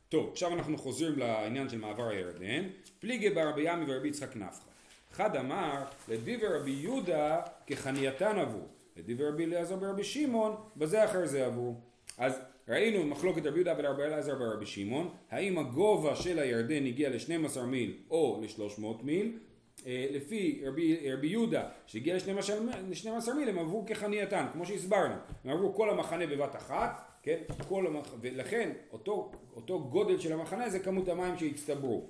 טוב, 0.09 0.29
עכשיו 0.31 0.53
אנחנו 0.53 0.77
חוזרים 0.77 1.19
לעניין 1.19 1.69
של 1.69 1.77
מעבר 1.77 2.09
הירדן. 2.09 2.67
פליגי 2.99 3.29
ברבי 3.29 3.61
ימי 3.65 3.85
ורבי 3.87 4.07
יצחק 4.07 4.35
נפחא. 4.35 4.69
אחד 5.11 5.35
אמר, 5.35 5.83
לדיבר 6.07 6.55
רבי 6.55 6.71
יהודה 6.71 7.41
כחנייתן 7.67 8.39
עברו. 8.39 8.67
לדיבר 8.97 9.27
רבי 9.27 9.45
אליעזר 9.45 9.75
ברבי 9.75 10.03
שמעון, 10.03 10.55
בזה 10.77 11.05
אחר 11.05 11.25
זה 11.25 11.45
עברו. 11.45 11.75
אז 12.17 12.39
ראינו 12.67 13.05
מחלוקת 13.05 13.45
רבי 13.45 13.55
יהודה 13.55 13.73
ורבי 13.77 14.03
אליעזר 14.03 14.35
ברבי 14.35 14.65
שמעון, 14.65 15.09
האם 15.29 15.57
הגובה 15.57 16.15
של 16.15 16.39
הירדן 16.39 16.85
הגיע 16.85 17.09
ל-12 17.09 17.61
מיל 17.61 17.97
או 18.09 18.41
ל-300 18.41 19.03
מיל. 19.03 19.39
אה, 19.85 20.07
לפי 20.11 20.61
רבי, 20.65 21.11
רבי 21.13 21.27
יהודה 21.27 21.69
שהגיע 21.85 22.15
ל-12 22.15 23.33
מיל 23.33 23.49
הם 23.49 23.59
עברו 23.59 23.85
כחנייתן, 23.85 24.45
כמו 24.53 24.65
שהסברנו, 24.65 25.13
הם 25.43 25.51
עברו 25.51 25.73
כל 25.73 25.89
המחנה 25.89 26.27
בבת 26.27 26.55
אחת, 26.55 27.01
כן, 27.23 27.37
כל 27.67 27.87
המח... 27.87 28.13
ולכן 28.21 28.71
אותו, 28.91 29.31
אותו 29.55 29.89
גודל 29.89 30.19
של 30.19 30.33
המחנה 30.33 30.69
זה 30.69 30.79
כמות 30.79 31.09
המים 31.09 31.37
שהצטברו. 31.37 32.07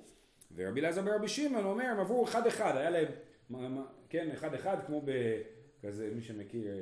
ורבי 0.56 0.80
אלעזר 0.80 1.02
ברבי 1.02 1.28
שמעון 1.28 1.66
אומר 1.66 1.86
הם 1.86 2.00
עברו 2.00 2.26
אחד 2.26 2.48
אחד, 2.48 2.78
היה 2.78 2.90
להם, 2.90 3.78
כן, 4.10 4.30
אחד 4.34 4.54
אחד 4.54 4.78
כמו 4.86 5.02
בכזה, 5.84 6.10
מי 6.16 6.22
שמכיר, 6.22 6.68
אה, 6.68 6.74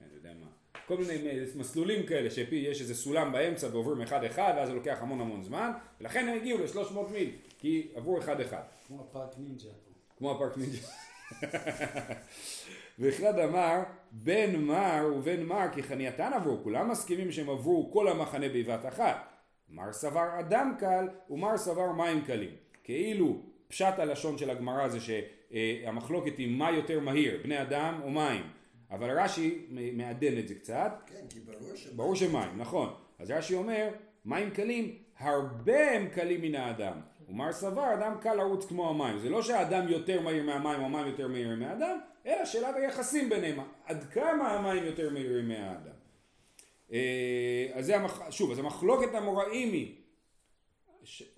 אני 0.00 0.14
יודע 0.14 0.30
מה, 0.40 0.46
כל 0.86 0.96
מיני 0.96 1.28
אה, 1.28 1.44
מסלולים 1.54 2.06
כאלה 2.06 2.30
שיש 2.30 2.80
איזה 2.80 2.94
סולם 2.94 3.32
באמצע 3.32 3.66
ועוברים 3.66 4.02
אחד 4.02 4.24
אחד 4.24 4.52
ואז 4.56 4.68
זה 4.68 4.74
לוקח 4.74 4.98
המון 5.00 5.20
המון 5.20 5.42
זמן 5.42 5.70
ולכן 6.00 6.28
הם 6.28 6.36
הגיעו 6.36 6.58
ל-300 6.58 7.12
מיל 7.12 7.30
כי 7.58 7.88
עברו 7.94 8.18
אחד 8.18 8.40
אחד. 8.40 8.62
כמו 8.86 9.00
הפארק 9.00 9.34
נינג'ה. 9.38 9.70
כמו 10.18 10.32
הפארק 10.32 10.56
נינג'ה. 10.56 10.88
ואחד 12.98 13.38
אמר 13.38 13.82
בן 14.12 14.56
מר 14.56 15.12
ובן 15.16 15.42
מר 15.42 15.66
כי 15.72 15.82
חנייתן 15.82 16.32
עברו, 16.32 16.62
כולם 16.62 16.90
מסכימים 16.90 17.32
שהם 17.32 17.50
עברו 17.50 17.90
כל 17.92 18.08
המחנה 18.08 18.46
בבת 18.48 18.86
אחת. 18.88 19.32
מר 19.68 19.92
סבר 19.92 20.40
אדם 20.40 20.74
קל 20.78 21.08
ומר 21.30 21.56
סבר 21.56 21.92
מים 21.92 22.24
קלים. 22.24 22.50
כאילו 22.84 23.42
פשט 23.68 23.98
הלשון 23.98 24.38
של 24.38 24.50
הגמרא 24.50 24.88
זה 24.88 25.00
שהמחלוקת 25.52 26.38
היא 26.38 26.58
מה 26.58 26.70
יותר 26.70 27.00
מהיר, 27.00 27.40
בני 27.42 27.62
אדם 27.62 28.00
או 28.04 28.10
מים. 28.10 28.42
אבל 28.90 29.20
רש"י 29.20 29.66
מעדן 29.92 30.38
את 30.38 30.48
זה 30.48 30.54
קצת. 30.54 30.92
כן, 31.06 31.24
כי 31.30 31.40
ברור 31.40 31.76
שמים. 31.76 31.96
ברור 31.96 32.14
שמים, 32.14 32.56
נכון. 32.56 32.94
אז 33.18 33.30
רש"י 33.30 33.54
אומר, 33.54 33.88
מים 34.24 34.50
קלים, 34.50 34.98
הרבה 35.18 35.90
הם 35.90 36.08
קלים 36.08 36.42
מן 36.42 36.54
האדם. 36.54 37.00
ומר 37.28 37.52
סבר, 37.52 37.94
אדם 37.94 38.14
קל 38.20 38.34
לרוץ 38.34 38.66
כמו 38.66 38.90
המים. 38.90 39.18
זה 39.18 39.30
לא 39.30 39.42
שהאדם 39.42 39.88
יותר 39.88 40.20
מהיר 40.20 40.42
מהמים 40.42 40.80
או 40.80 40.84
המים 40.84 41.06
יותר 41.06 41.28
מהירים 41.28 41.60
מהאדם, 41.60 41.98
אלא 42.26 42.44
שאלת 42.44 42.76
היחסים 42.76 43.30
ביניהם. 43.30 43.58
עד 43.84 44.04
כמה 44.04 44.52
המים 44.52 44.84
יותר 44.84 45.10
מהירים 45.10 45.48
מהאדם. 45.48 45.98
אה, 46.92 47.68
אז 47.72 47.86
זה 47.86 47.96
המח... 47.96 48.30
שוב, 48.30 48.50
אז 48.50 48.58
המחלוקת 48.58 49.14
המוראים 49.14 49.72
היא 49.72 49.94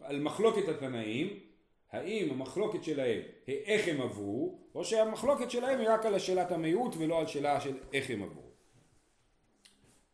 על 0.00 0.20
מחלוקת 0.20 0.68
התנאים, 0.68 1.38
האם 1.90 2.30
המחלוקת 2.30 2.84
שלהם 2.84 3.22
היא 3.46 3.56
איך 3.56 3.88
הם 3.88 4.00
עברו, 4.00 4.58
או 4.74 4.84
שהמחלוקת 4.84 5.50
שלהם 5.50 5.78
היא 5.78 5.88
רק 5.88 6.06
על 6.06 6.18
שאלת 6.18 6.52
המהירות 6.52 6.94
ולא 6.98 7.20
על 7.20 7.26
שאלה 7.26 7.60
של 7.60 7.76
איך 7.92 8.10
הם 8.10 8.22
עברו. 8.22 8.50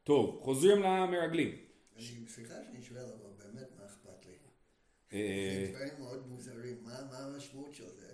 טוב, 0.05 0.41
חוזרים 0.43 0.83
למרגלים. 0.83 1.49
אני, 1.97 2.03
סליחה 2.29 2.55
שאני 2.55 2.83
שואל, 2.83 3.01
אבל 3.01 3.31
באמת 3.39 3.69
מה 3.79 3.87
אכפת 3.87 4.27
לי? 4.27 4.33
אה, 5.13 5.65
זה 5.67 5.73
דברים 5.73 5.93
מאוד 5.99 6.27
מוזרים, 6.27 6.77
מה 6.83 7.19
המשמעות 7.19 7.75
של 7.75 7.89
זה? 7.89 8.07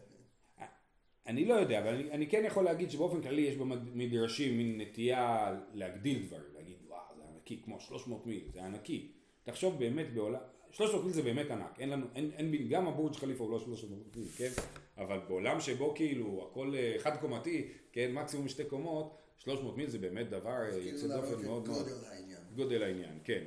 אני 1.26 1.44
לא 1.44 1.54
יודע, 1.54 1.78
אבל 1.78 1.94
אני, 1.94 2.10
אני 2.10 2.26
כן 2.26 2.42
יכול 2.46 2.64
להגיד 2.64 2.90
שבאופן 2.90 3.22
כללי 3.22 3.42
יש 3.42 3.56
במדרשים 3.56 4.58
מין 4.58 4.80
נטייה 4.80 5.54
להגדיל 5.74 6.26
דברים, 6.26 6.54
להגיד 6.54 6.76
וואו 6.88 7.16
זה 7.16 7.22
ענקי, 7.34 7.62
כמו 7.64 7.80
300 7.80 8.26
מיל, 8.26 8.48
זה 8.52 8.64
ענקי. 8.64 9.12
תחשוב 9.42 9.78
באמת 9.78 10.14
בעולם, 10.14 10.40
300 10.72 11.04
מיל 11.04 11.12
זה 11.12 11.22
באמת 11.22 11.50
ענק, 11.50 11.80
אין 11.80 11.90
לנו, 11.90 12.06
אין, 12.14 12.30
אין, 12.36 12.68
גם 12.68 12.88
הבורג' 12.88 13.14
חליפה 13.14 13.44
הוא 13.44 13.52
לא 13.52 13.58
300 13.58 14.16
מיל, 14.16 14.26
כן? 14.36 14.50
אבל 14.98 15.18
בעולם 15.28 15.60
שבו 15.60 15.94
כאילו 15.94 16.48
הכל 16.50 16.74
אה, 16.74 16.94
חד 16.98 17.16
קומתי, 17.20 17.68
כן, 17.92 18.12
מקסימום 18.12 18.48
שתי 18.48 18.64
קומות, 18.64 19.16
300 19.38 19.76
מיל 19.76 19.90
זה 19.90 19.98
באמת 19.98 20.28
דבר 20.30 20.50
אה, 20.50 20.70
כאילו 20.70 20.86
יוצא 20.88 21.06
דופן 21.16 21.44
מאוד 21.44 21.68
מאוד. 21.68 21.78
גודל 21.88 22.04
העניין. 22.10 22.38
גודל 22.56 22.82
העניין, 22.82 23.18
כן. 23.24 23.44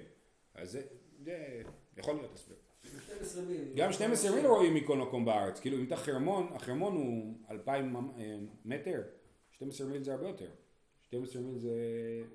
אז 0.56 0.72
זה, 0.72 0.82
זה 1.24 1.62
יכול 1.98 2.16
להיות 2.16 2.34
הסבר. 2.34 2.56
12 3.06 3.44
מיל. 3.44 3.62
גם 3.76 3.92
12 3.94 4.36
מיל 4.36 4.46
רואים 4.46 4.74
מכל 4.74 4.98
מקום 4.98 5.26
בארץ, 5.26 5.60
כאילו 5.60 5.78
אם 5.78 5.86
אתה 5.86 5.96
חרמון, 5.96 6.48
החרמון 6.54 6.94
הוא 6.96 7.38
2,000 7.52 7.96
אה, 7.96 8.02
מטר, 8.66 9.02
12 9.52 9.88
מיל 9.88 10.04
זה 10.04 10.14
הרבה 10.14 10.28
יותר. 10.28 10.50
12 11.02 11.42
מיל 11.42 11.58
זה, 11.60 11.72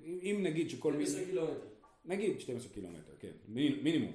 אם 0.05 0.39
נגיד 0.43 0.69
שכל 0.69 0.93
מיל, 0.93 1.05
12 1.05 1.25
קילומטר. 1.25 1.53
נגיד 2.05 2.39
12 2.39 2.71
קילומטר, 2.73 3.11
כן, 3.19 3.31
מיני- 3.47 3.81
מינימום, 3.83 4.11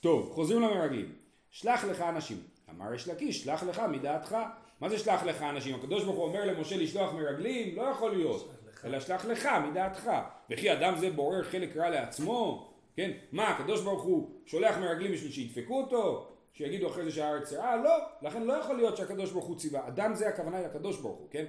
טוב, 0.00 0.30
חוזרים 0.34 0.62
למרגלים. 0.62 1.12
שלח 1.50 1.84
לך 1.84 2.00
אנשים. 2.00 2.36
אמר 2.70 2.94
יש 2.94 3.08
לקיש, 3.08 3.42
שלח 3.42 3.62
לך 3.62 3.82
מדעתך. 3.90 4.36
מה 4.80 4.88
זה 4.88 4.98
שלח 4.98 5.22
לך 5.22 5.42
אנשים? 5.42 5.74
הקדוש 5.74 6.04
ברוך 6.04 6.16
הוא 6.16 6.24
אומר 6.24 6.44
למשה 6.44 6.76
לשלוח 6.76 7.12
מרגלים? 7.12 7.76
לא 7.76 7.82
יכול 7.82 8.10
להיות. 8.16 8.54
אלא 8.84 9.00
שלח 9.00 9.24
לך 9.24 9.48
מדעתך. 9.70 10.10
וכי 10.50 10.72
אדם 10.72 10.94
זה 10.98 11.10
בורר 11.10 11.42
חלק 11.42 11.76
רע 11.76 11.90
לעצמו? 11.90 12.72
כן? 12.96 13.10
מה, 13.32 13.48
הקדוש 13.48 13.82
ברוך 13.82 14.02
הוא 14.02 14.30
שולח 14.46 14.78
מרגלים 14.78 15.12
בשביל 15.12 15.32
שידפקו 15.32 15.80
אותו? 15.80 16.28
שיגידו 16.52 16.88
אחרי 16.88 17.04
זה 17.04 17.10
שהארץ 17.10 17.52
רעה? 17.52 17.76
לא. 17.76 17.96
לכן 18.22 18.42
לא 18.42 18.52
יכול 18.52 18.76
להיות 18.76 18.96
שהקדוש 18.96 19.32
ברוך 19.32 19.44
הוא 19.44 19.56
ציווה. 19.56 19.88
אדם 19.88 20.14
זה 20.14 20.28
הכוונה 20.28 20.60
לקדוש 20.60 21.00
ברוך 21.00 21.18
הוא, 21.18 21.28
כן? 21.30 21.44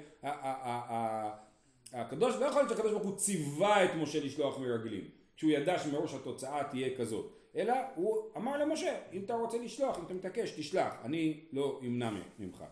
הקדוש, 1.94 2.36
לא 2.36 2.46
יכול 2.46 2.62
להיות 2.62 2.70
שהקדוש 2.70 2.92
ברוך 2.92 3.04
הוא 3.04 3.18
ציווה 3.18 3.86
את 3.86 3.90
משה 3.96 4.20
לשלוח 4.20 4.60
מרגלים. 4.60 5.19
כשהוא 5.40 5.52
ידע 5.52 5.80
שמראש 5.80 6.14
התוצאה 6.14 6.64
תהיה 6.64 6.98
כזאת. 6.98 7.36
אלא 7.56 7.74
הוא 7.96 8.18
אמר 8.38 8.58
למשה, 8.58 9.02
אם 9.14 9.24
אתה 9.24 9.34
רוצה 9.34 9.58
לשלוח, 9.58 9.98
אם 10.00 10.06
אתה 10.06 10.14
מתעקש, 10.14 10.52
תשלח. 10.52 10.94
אני 11.04 11.46
לא 11.52 11.80
אמנע 11.84 12.12
ממך. 12.40 12.64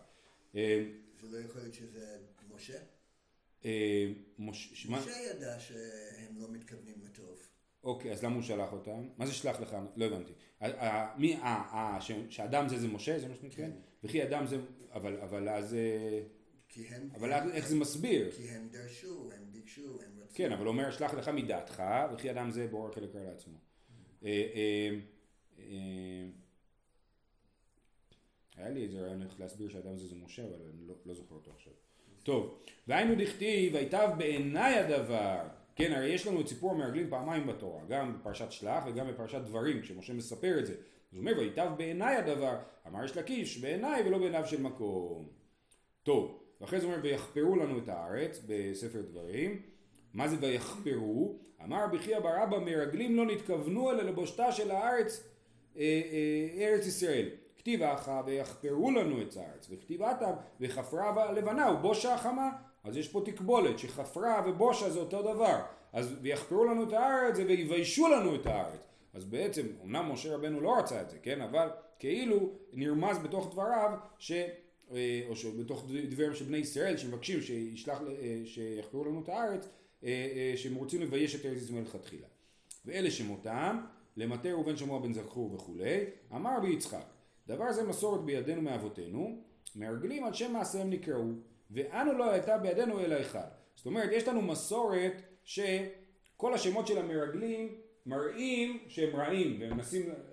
אה, 0.56 0.84
זה 1.20 1.26
לא 1.30 1.44
יכול 1.44 1.60
להיות 1.60 1.74
שזה 1.74 2.18
משה? 2.54 2.78
אה, 3.64 4.12
משה 4.38 5.10
ידע 5.30 5.60
שהם 5.60 6.38
לא 6.38 6.46
מתכוונים 6.50 6.94
לטוב. 7.04 7.38
אוקיי, 7.84 8.12
אז 8.12 8.24
למה 8.24 8.34
הוא 8.34 8.42
שלח 8.42 8.72
אותם? 8.72 9.08
מה 9.16 9.26
זה 9.26 9.32
שלח 9.32 9.60
לך? 9.60 9.76
לא 9.96 10.04
הבנתי. 10.04 10.32
מי, 11.16 11.36
אה, 11.36 11.62
אה, 11.72 11.98
שאדם 12.30 12.68
זה 12.68 12.78
זה 12.78 12.88
משה? 12.88 13.18
זה 13.18 13.28
מה 13.28 13.34
שאתה 13.34 13.46
מתכוון? 13.46 13.70
וכי 14.04 14.22
אדם 14.22 14.46
זה, 14.46 14.56
אבל, 14.92 15.20
אבל 15.20 15.48
אז, 15.48 15.74
אה, 15.74 16.20
כי 16.68 16.86
הם... 16.88 17.08
אבל 17.14 17.32
אז 17.32 17.50
איך 17.50 17.68
זה 17.68 17.76
מסביר? 17.76 18.30
כי 18.30 18.48
הם 18.48 18.68
דרשו, 18.68 19.30
הם 19.36 19.52
ביקשו, 19.52 19.98
הם 20.06 20.22
רצו. 20.22 20.34
כן, 20.34 20.52
אבל 20.52 20.66
אומר, 20.66 20.90
שלח 20.90 21.14
לך 21.14 21.28
מדעתך, 21.28 21.82
וכי 22.12 22.30
אדם 22.30 22.50
זה 22.50 22.66
בורר 22.66 22.92
חלק 22.92 23.14
רע 23.14 23.22
לעצמו. 23.22 23.58
אה, 24.24 24.28
אה, 24.54 24.90
אה, 25.58 26.28
היה 28.56 28.70
לי 28.70 28.84
איזה 28.84 29.00
רעיון 29.00 29.22
איך 29.22 29.40
להסביר 29.40 29.68
שאדם 29.68 29.96
זה 29.96 30.06
זה 30.08 30.14
משה, 30.14 30.44
אבל 30.44 30.66
אני 30.74 30.86
לא, 30.86 30.94
לא 31.06 31.14
זוכר 31.14 31.34
אותו 31.34 31.50
עכשיו. 31.50 31.72
טוב, 32.22 32.58
והיינו 32.86 33.14
דכתיב, 33.18 33.74
ויטב 33.74 34.10
בעיניי 34.18 34.74
הדבר. 34.74 35.48
כן, 35.76 35.92
הרי 35.92 36.08
יש 36.08 36.26
לנו 36.26 36.40
את 36.40 36.48
סיפור 36.48 36.70
המרגלים 36.70 37.10
פעמיים 37.10 37.46
בתורה, 37.46 37.84
גם 37.88 38.18
בפרשת 38.18 38.52
שלח 38.52 38.84
וגם 38.86 39.08
בפרשת 39.08 39.40
דברים, 39.40 39.82
כשמשה 39.82 40.12
מספר 40.12 40.58
את 40.58 40.66
זה. 40.66 40.72
אז 40.72 40.78
הוא 41.12 41.20
אומר, 41.20 41.32
ויטב 41.38 41.70
בעיניי 41.76 42.16
הדבר, 42.16 42.58
אמר 42.86 43.04
יש 43.04 43.16
לקיש, 43.16 43.58
בעיניי 43.58 44.02
ולא 44.06 44.18
בעיניו 44.18 44.46
של 44.46 44.62
מקום. 44.62 45.28
טוב, 46.02 46.47
ואחרי 46.60 46.80
זה 46.80 46.86
אומר, 46.86 46.98
ויחפרו 47.02 47.56
לנו 47.56 47.78
את 47.78 47.88
הארץ, 47.88 48.42
בספר 48.46 49.00
דברים. 49.00 49.62
מה 50.14 50.28
זה 50.28 50.36
ויחפרו? 50.40 51.36
אמר 51.64 51.84
רבי 51.84 51.98
חייא 51.98 52.18
בר 52.18 52.42
אבא, 52.42 52.58
מרגלים 52.58 53.16
לא 53.16 53.26
נתכוונו 53.26 53.90
אלא 53.90 54.02
לבושתה 54.02 54.52
של 54.52 54.70
הארץ 54.70 55.28
אה, 55.76 55.82
אה, 55.82 56.66
ארץ 56.66 56.86
ישראל. 56.86 57.28
כתיב 57.58 57.82
אחא 57.82 58.22
ויחפרו 58.26 58.90
לנו 58.90 59.22
את 59.22 59.36
הארץ, 59.36 59.66
וכתיב 59.70 60.02
עתה 60.02 60.34
וחפרה 60.60 61.28
הלבנה 61.28 61.72
ובושה 61.72 62.14
החמה. 62.14 62.50
אז 62.84 62.96
יש 62.96 63.08
פה 63.08 63.22
תקבולת 63.24 63.78
שחפרה 63.78 64.42
ובושה 64.46 64.90
זה 64.90 65.00
אותו 65.00 65.22
דבר. 65.22 65.60
אז 65.92 66.16
ויחפרו 66.22 66.64
לנו 66.64 66.82
את 66.82 66.92
הארץ 66.92 67.38
ויביישו 67.38 68.08
לנו 68.08 68.34
את 68.34 68.46
הארץ. 68.46 68.80
אז 69.14 69.24
בעצם, 69.24 69.66
אמנם 69.84 70.12
משה 70.12 70.34
רבנו 70.34 70.60
לא 70.60 70.78
רצה 70.78 71.00
את 71.00 71.10
זה, 71.10 71.18
כן? 71.22 71.40
אבל 71.40 71.68
כאילו 71.98 72.50
נרמז 72.72 73.18
בתוך 73.18 73.52
דבריו 73.52 73.90
ש... 74.18 74.32
אה, 74.94 75.22
או 75.28 75.36
שבתוך 75.36 75.86
דבריהם 76.10 76.34
של 76.34 76.44
בני 76.44 76.56
ישראל 76.56 76.96
שמבקשים 76.96 77.40
שישלח, 77.40 77.98
אה, 78.00 78.42
שיחקרו 78.44 79.04
לנו 79.04 79.22
את 79.22 79.28
הארץ, 79.28 79.68
אה, 80.04 80.52
שהם 80.56 80.74
רוצים 80.74 81.02
לבייש 81.02 81.34
את 81.34 81.46
ארץ 81.46 81.62
ישראל 81.62 81.82
לכתחילה. 81.82 82.26
ואלה 82.84 83.10
שמותם, 83.10 83.80
למטה 84.16 84.48
ראובן 84.48 84.76
שמוע 84.76 85.00
בן 85.00 85.12
זכור 85.12 85.54
וכולי, 85.54 86.04
אמר 86.34 86.56
רבי 86.58 86.72
יצחק, 86.72 87.04
דבר 87.46 87.72
זה 87.72 87.82
מסורת 87.82 88.24
בידינו 88.24 88.62
מאבותינו, 88.62 89.42
מרגלים 89.76 90.24
על 90.24 90.34
שם 90.34 90.52
מעשיהם 90.52 90.90
נקראו, 90.90 91.32
ואנו 91.70 92.12
לא 92.12 92.30
הייתה 92.30 92.58
בידינו 92.58 93.00
אלא 93.00 93.20
אחד. 93.20 93.48
זאת 93.76 93.86
אומרת, 93.86 94.10
יש 94.12 94.28
לנו 94.28 94.42
מסורת 94.42 95.22
שכל 95.44 96.54
השמות 96.54 96.86
של 96.86 96.98
המרגלים 96.98 97.74
מראים 98.06 98.78
שהם 98.88 99.16
רעים, 99.16 99.60
והם 99.60 99.78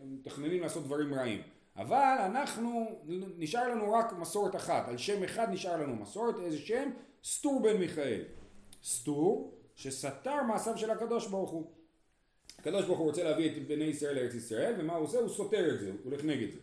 מתכננים 0.04 0.62
לעשות 0.62 0.84
דברים 0.84 1.14
רעים. 1.14 1.42
אבל 1.78 2.18
אנחנו, 2.26 3.02
נשאר 3.38 3.70
לנו 3.70 3.94
רק 3.94 4.14
מסורת 4.14 4.56
אחת, 4.56 4.88
על 4.88 4.98
שם 4.98 5.24
אחד 5.24 5.48
נשאר 5.52 5.82
לנו 5.82 5.96
מסורת, 5.96 6.36
איזה 6.40 6.58
שם? 6.58 6.90
סטור 7.24 7.64
בן 7.64 7.78
מיכאל. 7.78 8.24
סטור 8.84 9.60
שסתר 9.76 10.44
מעשיו 10.44 10.78
של 10.78 10.92
הקדוש 10.92 11.28
ברוך 11.28 11.52
הוא. 11.52 11.72
הקדוש 12.60 12.86
ברוך 12.86 13.00
הוא 13.00 13.08
רוצה 13.08 13.24
להביא 13.24 13.52
את 13.52 13.68
בני 13.68 13.84
ישראל 13.84 14.16
לארץ 14.16 14.34
ישראל, 14.34 14.76
ומה 14.78 14.96
הוא 14.96 15.04
עושה? 15.04 15.20
הוא 15.20 15.30
סותר 15.30 15.76
את 15.76 15.80
זה, 15.80 15.90
הוא 15.92 16.00
הולך 16.04 16.24
נגד 16.24 16.52
זה. 16.52 16.60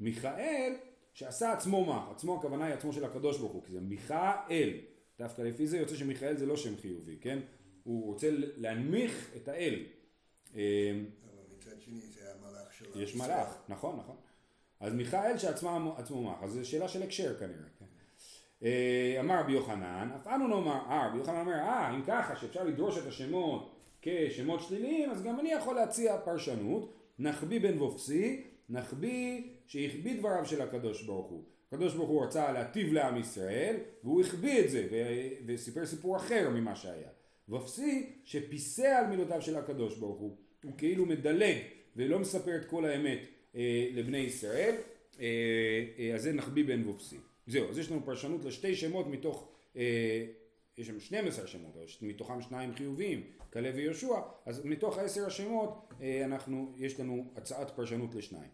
מיכאל 0.00 0.74
שעשה 1.12 1.52
עצמו 1.52 1.84
מה? 1.84 2.10
עצמו 2.10 2.38
הכוונה 2.38 2.64
היא 2.64 2.74
עצמו 2.74 2.92
של 2.92 3.04
הקדוש 3.04 3.38
ברוך 3.38 3.52
הוא, 3.52 3.62
כי 3.64 3.72
זה 3.72 3.80
מיכאל. 3.80 4.70
דווקא 5.18 5.42
לפי 5.42 5.66
זה 5.66 5.78
יוצא 5.78 5.96
שמיכאל 5.96 6.36
זה 6.36 6.46
לא 6.46 6.56
שם 6.56 6.76
חיובי, 6.76 7.16
כן? 7.20 7.38
הוא 7.84 8.06
רוצה 8.06 8.28
להנמיך 8.32 9.30
את 9.36 9.48
האל. 9.48 9.84
אבל 10.52 10.60
מצד 11.56 11.80
שני 11.80 12.00
זה 12.00 12.20
המלאך 12.34 12.72
של 12.72 13.00
יש 13.02 13.16
מלאך, 13.16 13.58
נכון, 13.68 13.96
נכון. 13.96 14.16
אז 14.80 14.94
מיכאל 14.94 15.38
שעצמו 15.38 15.80
מח, 15.80 16.42
אז 16.42 16.50
זו 16.50 16.68
שאלה 16.68 16.88
של 16.88 17.02
הקשר 17.02 17.38
כנראה. 17.38 17.68
כן? 17.78 17.84
אה, 18.62 19.16
אמר 19.20 19.40
רבי 19.40 19.52
יוחנן, 19.52 20.10
אף 20.16 20.26
אנו 20.26 20.48
נאמר, 20.48 20.80
אה, 20.88 21.08
רבי 21.08 21.18
יוחנן 21.18 21.40
אומר, 21.40 21.54
אה, 21.54 21.94
אם 21.94 22.02
ככה 22.06 22.36
שאפשר 22.36 22.64
לדרוש 22.64 22.98
את 22.98 23.06
השמות 23.06 23.74
כשמות 24.02 24.60
שליליים, 24.60 25.10
אז 25.10 25.22
גם 25.22 25.40
אני 25.40 25.52
יכול 25.52 25.76
להציע 25.76 26.18
פרשנות, 26.24 26.94
נחביא 27.18 27.60
בן 27.60 27.78
וופסי, 27.78 28.42
נחביא 28.68 29.42
שהחביא 29.66 30.18
דבריו 30.18 30.46
של 30.46 30.62
הקדוש 30.62 31.02
ברוך 31.02 31.26
הוא. 31.26 31.42
הקדוש 31.68 31.94
ברוך 31.94 32.08
הוא 32.08 32.24
רצה 32.24 32.52
להטיב 32.52 32.92
לעם 32.92 33.16
ישראל, 33.16 33.76
והוא 34.04 34.20
החביא 34.20 34.60
את 34.60 34.70
זה, 34.70 34.88
וסיפר 35.46 35.86
סיפור 35.86 36.16
אחר 36.16 36.50
ממה 36.50 36.76
שהיה. 36.76 37.08
וופסי 37.48 38.12
שפיסע 38.24 38.98
על 38.98 39.06
מילותיו 39.06 39.42
של 39.42 39.56
הקדוש 39.56 39.98
ברוך 39.98 40.18
הוא, 40.18 40.36
הוא 40.64 40.72
כאילו 40.78 41.06
מדלג 41.06 41.56
ולא 41.96 42.18
מספר 42.18 42.56
את 42.56 42.64
כל 42.64 42.84
האמת 42.84 43.18
לבני 43.92 44.18
ישראל, 44.18 44.74
אה, 45.20 45.26
אה, 45.98 46.14
אז 46.14 46.22
זה 46.22 46.32
נחביא 46.32 46.64
בן 46.64 46.88
וופסי. 46.88 47.16
זהו, 47.46 47.70
אז 47.70 47.78
יש 47.78 47.90
לנו 47.90 48.04
פרשנות 48.04 48.44
לשתי 48.44 48.76
שמות 48.76 49.06
מתוך, 49.06 49.48
יש 50.78 50.86
שם 50.86 51.00
12 51.00 51.46
שמות, 51.46 51.72
מתוכם 52.02 52.42
שניים 52.42 52.74
חיוביים, 52.74 53.22
כלב 53.52 53.74
ויהושע, 53.76 54.20
אז 54.46 54.64
מתוך 54.64 54.98
עשר 54.98 55.26
השמות 55.26 55.92
אנחנו, 56.24 56.72
יש 56.76 57.00
לנו 57.00 57.32
הצעת 57.36 57.70
פרשנות 57.70 58.14
לשניים. 58.14 58.50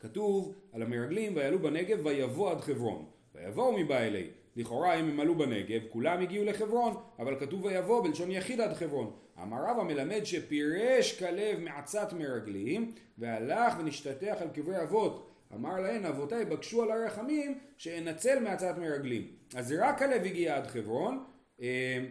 כתוב 0.00 0.54
על 0.72 0.82
המרגלים 0.82 1.36
ויעלו 1.36 1.58
בנגב 1.58 2.06
ויבוא 2.06 2.50
עד 2.50 2.60
חברון 2.60 3.06
ויבואו 3.34 3.78
מבעלי 3.78 4.30
לכאורה 4.56 5.00
אם 5.00 5.08
הם 5.08 5.20
עלו 5.20 5.34
בנגב 5.34 5.80
כולם 5.88 6.20
הגיעו 6.20 6.44
לחברון 6.44 6.94
אבל 7.18 7.40
כתוב 7.40 7.64
ויבוא 7.64 8.04
בלשון 8.04 8.30
יחיד 8.30 8.60
עד 8.60 8.72
חברון. 8.72 9.12
אמר 9.42 9.56
רב 9.68 9.78
המלמד 9.80 10.24
שפירש 10.24 11.18
כלב 11.18 11.60
מעצת 11.60 12.12
מרגלים 12.12 12.92
והלך 13.18 13.74
ונשתטח 13.78 14.36
על 14.40 14.48
קברי 14.48 14.82
אבות. 14.82 15.30
אמר 15.54 15.80
להן 15.80 16.04
אבותיי 16.04 16.44
בקשו 16.44 16.82
על 16.82 16.90
הרחמים 16.90 17.58
שאנצל 17.76 18.38
מעצת 18.40 18.78
מרגלים. 18.78 19.26
אז 19.54 19.74
רק 19.78 19.98
כלב 19.98 20.24
הגיע 20.24 20.56
עד 20.56 20.66
חברון 20.66 21.24
אה, 21.60 22.04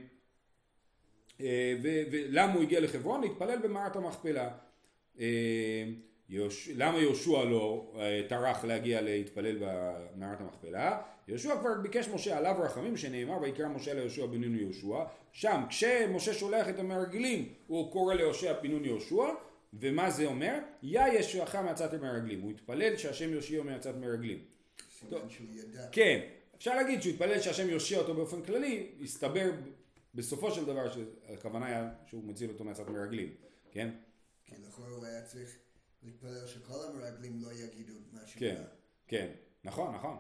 אה, 1.42 1.76
ולמה 2.12 2.54
הוא 2.54 2.64
הגיע 2.64 2.80
לחברון? 2.80 3.22
להתפלל 3.22 3.58
במערת 3.58 3.96
המכפלה. 3.96 4.50
אה, 5.20 5.84
יוש... 6.30 6.70
למה 6.76 7.00
יהושע 7.00 7.44
לא 7.44 7.94
טרח 8.30 8.64
להגיע 8.64 9.02
להתפלל 9.02 9.58
במערת 9.60 10.42
המכפלה? 10.42 11.02
יהושע 11.28 11.60
כבר 11.60 11.70
ביקש 11.82 12.08
משה 12.08 12.38
עליו 12.38 12.56
רחמים 12.60 12.98
שנאמר 12.98 13.42
ויקרא 13.42 13.68
משה 13.68 13.94
ליהושע 13.94 14.26
בן 14.26 14.44
נון 14.44 14.56
יהושע 14.56 15.04
שם 15.32 15.64
כשמשה 15.70 16.34
שולח 16.34 16.70
את 16.70 16.80
המרגלים 16.80 17.54
הוא 17.68 17.92
קורא 17.92 18.14
ליהושע 18.14 18.62
בן 18.62 18.72
נון 18.72 18.86
יהושע 18.86 19.24
ומה 19.74 20.12
זה 20.12 20.26
אומר? 20.26 20.60
יא 20.84 21.02
ישועך 21.08 21.56
מעצת 21.56 21.94
המרגלים 21.94 22.42
הוא 22.42 22.52
התפלל 22.52 22.98
שהשם 22.98 23.34
יושיע 23.34 23.64
מעצת 23.64 23.96
מרגלים. 23.96 24.40
כן 25.92 26.20
אפשר 26.58 26.76
להגיד 26.76 27.02
שהוא 27.02 27.14
התפלל 27.14 27.40
שהשם 27.40 27.70
יושיע 27.70 28.00
אותו 28.00 28.14
באופן 28.14 28.42
כללי 28.42 28.88
הסתבר 29.04 29.52
בסופו 30.16 30.52
של 30.52 30.66
דבר 30.66 30.90
שהכוונה 30.90 31.66
היה 31.66 31.90
שהוא 32.06 32.24
מציל 32.24 32.50
אותו 32.50 32.64
מעצת 32.64 32.88
מרגלים 32.88 33.30
כן? 33.72 33.90
כי 34.46 34.56
לכאורה 34.68 34.90
הוא 34.90 35.06
היה 35.06 35.22
צריך 35.22 35.50
להתפלל 36.04 36.48
שכל 36.48 36.86
המרגלים 36.88 37.42
לא 37.42 37.54
יגידו 37.54 37.94
משהו. 38.14 38.40
כן, 38.40 38.64
כן, 39.08 39.28
נכון, 39.64 39.96
נכון. 39.96 40.18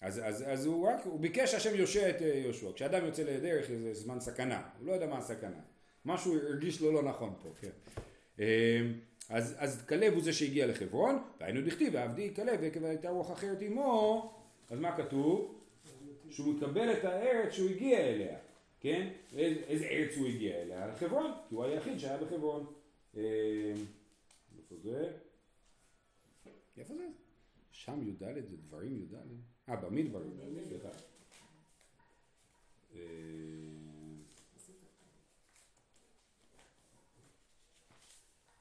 אז, 0.00 0.20
אז, 0.24 0.44
אז 0.46 0.66
הוא 0.66 0.88
רק, 0.88 1.04
הוא 1.04 1.20
ביקש 1.20 1.52
שהשם 1.52 1.74
יושע 1.74 2.10
את 2.10 2.22
אה, 2.22 2.26
יהושע. 2.26 2.72
כשאדם 2.74 3.04
יוצא 3.04 3.22
לדרך 3.22 3.66
זה 3.68 3.94
זמן 3.94 4.20
סכנה, 4.20 4.68
הוא 4.78 4.86
לא 4.86 4.92
יודע 4.92 5.06
מה 5.06 5.18
הסכנה. 5.18 5.60
משהו 6.04 6.36
הרגיש 6.36 6.80
לו 6.80 6.92
לא 6.92 7.02
נכון 7.02 7.34
פה, 7.42 7.48
כן. 7.60 7.70
אמ, 8.38 8.44
אז, 9.28 9.54
אז 9.58 9.86
כלב 9.86 10.12
הוא 10.12 10.22
זה 10.22 10.32
שהגיע 10.32 10.66
לחברון, 10.66 11.22
והיינו 11.40 11.60
דכתיב, 11.66 11.94
ועבדי 11.94 12.34
כלב 12.34 12.64
עקב 12.64 12.84
הייתה 12.84 13.10
רוח 13.10 13.32
אחרת 13.32 13.62
עמו, 13.62 14.34
אז 14.70 14.78
מה 14.78 14.96
כתוב? 14.96 15.60
שהוא 16.30 16.56
יקבל 16.56 16.92
את 16.92 17.04
הארץ 17.04 17.52
שהוא 17.52 17.70
הגיע 17.70 17.98
אליה, 17.98 18.36
כן? 18.80 19.08
איזה, 19.36 19.84
ארץ 19.84 20.16
הוא 20.16 20.26
הגיע 20.26 20.62
אליה? 20.62 20.86
לחברון, 20.86 21.32
כי 21.48 21.54
הוא 21.54 21.64
היחיד 21.64 21.98
שהיה 21.98 22.16
בחברון. 22.16 22.66
אמ, 24.70 24.76
איפה 26.76 26.94
זה? 26.94 27.08
שם 27.70 28.02
י"ד 28.02 28.46
זה 28.48 28.56
דברים 28.56 28.96
י"ד? 29.02 29.14
אה, 29.68 29.76
במדברים, 29.76 30.40
סליחה. 30.64 30.88
אה, 32.94 33.00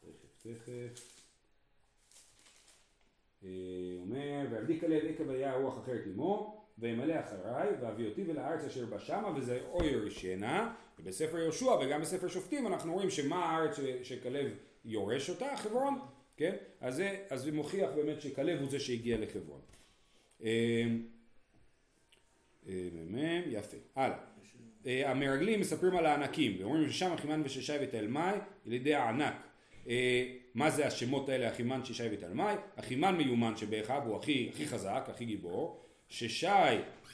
תכף, 0.02 0.44
תכף. 0.44 1.22
אה, 3.44 3.50
אומר, 3.98 4.48
ועבדי 4.52 4.80
כלב 4.80 5.04
עקב 5.06 5.30
היה 5.30 5.56
רוח 5.56 5.80
אחרת 5.80 6.02
עמו, 6.06 6.66
וימלא 6.78 7.20
אחריי, 7.20 7.70
ואביא 7.82 8.10
אותי 8.10 8.24
ולארץ 8.28 8.64
אשר 8.64 8.86
בא 8.86 9.00
שמה, 9.00 9.38
וזה 9.38 9.66
אוי 9.66 9.88
ירשנה, 9.88 10.76
ובספר 11.00 11.38
יהושע 11.38 11.72
וגם 11.72 12.02
בספר 12.02 12.28
שופטים 12.28 12.68
אנחנו 12.68 12.94
רואים 12.94 13.10
שמה 13.10 13.46
הארץ 13.46 13.80
שכלב 14.04 14.52
יורש 14.86 15.30
אותה, 15.30 15.58
חברון, 15.58 16.00
כן? 16.38 16.56
אז 16.82 16.96
זה, 16.96 17.24
אז 17.30 17.42
זה 17.42 17.52
מוכיח 17.52 17.90
באמת 17.96 18.22
שכלב 18.22 18.60
הוא 18.60 18.70
זה 18.70 18.80
שהגיע 18.80 19.18
לחברון. 19.18 19.62
אמ, 20.42 20.48
אמ, 22.68 23.18
יפה, 23.48 23.78
הלאה. 23.96 24.18
אה, 24.86 25.12
המרגלים 25.12 25.60
מספרים 25.60 25.98
על 25.98 26.06
הענקים, 26.06 26.56
ואומרים 26.60 26.90
ששם 26.90 27.14
אחימן 27.14 27.42
וששי 27.46 27.74
ותלמי 27.82 28.20
על 28.66 28.74
ידי 28.74 28.96
הענק. 28.96 29.34
אה, 29.88 30.34
מה 30.56 30.72
זה 30.72 30.88
השמות 30.88 31.30
האלה, 31.30 31.50
אחימן, 31.50 31.86
ששי 31.86 32.08
ותלמי? 32.12 32.54
אחימן 32.76 33.16
מיומן 33.16 33.58
שבאחיו 33.58 34.02
הוא 34.06 34.18
הכי, 34.18 34.50
הכי 34.54 34.68
חזק, 34.68 35.06
הכי 35.08 35.26
גיבור. 35.26 35.82
ששי 36.10 36.48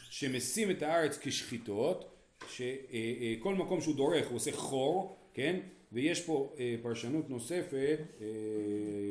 שמשים 0.09 0.71
את 0.71 0.83
הארץ 0.83 1.19
כשחיטות, 1.21 2.15
שכל 2.49 3.55
מקום 3.55 3.81
שהוא 3.81 3.95
דורך 3.95 4.27
הוא 4.27 4.35
עושה 4.35 4.51
חור, 4.51 5.17
כן? 5.33 5.59
ויש 5.91 6.25
פה 6.25 6.53
אה, 6.59 6.75
פרשנות 6.81 7.29
נוספת, 7.29 7.99
אה, 8.21 8.25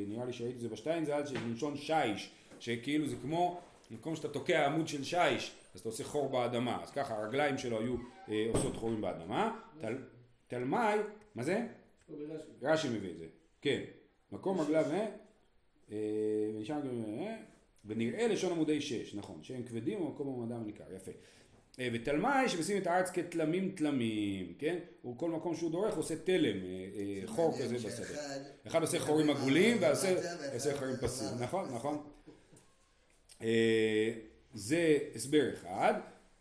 נראה 0.09 0.25
לי 0.25 0.33
שראיתי 0.33 0.57
את 0.57 0.61
זה 0.61 0.69
בשטיינזלד, 0.69 1.27
של 1.27 1.45
מלשון 1.45 1.77
שיש, 1.77 2.31
שכאילו 2.61 3.09
זה 3.09 3.17
כמו 3.23 3.61
במקום 3.91 4.17
שאתה 4.17 4.29
תוקע 4.29 4.67
עמוד 4.67 4.89
של 4.89 5.05
שיש, 5.05 5.53
אז 5.75 5.81
אתה 5.81 5.89
עושה 5.89 6.05
חור 6.05 6.29
באדמה, 6.29 6.83
אז 6.83 6.91
ככה 6.91 7.15
הרגליים 7.15 7.59
שלו 7.59 7.81
היו 7.81 7.95
אה, 8.29 8.47
עושות 8.53 8.77
חורים 8.77 9.01
באדמה. 9.01 9.61
תל, 9.81 9.99
תלמי, 10.49 10.77
מה 11.35 11.43
זה? 11.43 11.67
רש"י 12.63 12.89
מביא 12.89 13.11
את 13.11 13.19
זה, 13.19 13.27
כן. 13.63 13.83
מקום 14.33 14.61
רגליו, 14.61 14.85
אה? 14.93 15.07
ונשאר 16.55 16.81
גם, 16.81 17.05
אה? 17.21 17.37
ונראה 17.85 18.29
לשון 18.29 18.53
עמודי 18.53 18.81
שש, 18.81 19.15
נכון, 19.15 19.39
שהם 19.43 19.63
כבדים 19.63 20.03
ומקום 20.03 20.29
עמודם 20.29 20.67
ניכר, 20.67 20.85
יפה. 20.97 21.13
אה, 21.81 21.89
ותלמי 21.93 22.49
שמשים 22.49 22.77
את 22.83 22.87
הארץ 22.87 23.11
כתלמים 23.11 23.73
תלמים, 23.77 24.55
כן? 24.59 24.79
הוא 25.03 25.19
כל 25.19 25.31
מקום 25.31 25.55
שהוא 25.57 25.71
דורך 25.71 25.97
עושה 25.97 26.17
תלם, 26.17 26.57
אה, 26.57 26.71
אה, 26.97 27.27
חור 27.27 27.59
כזה 27.59 27.75
בשדה. 27.75 27.91
שאחד- 27.91 28.15
אחד 28.67 28.83
עושה 28.83 28.99
חורים 29.01 29.31
עגולים 29.31 29.77
ועושה 29.81 30.15
חורים. 30.79 30.97
פסים, 30.97 31.29
נכון, 31.41 31.69
נכון. 31.75 32.03
זה 34.55 34.99
הסבר 35.15 35.55
אחד. 35.55 35.95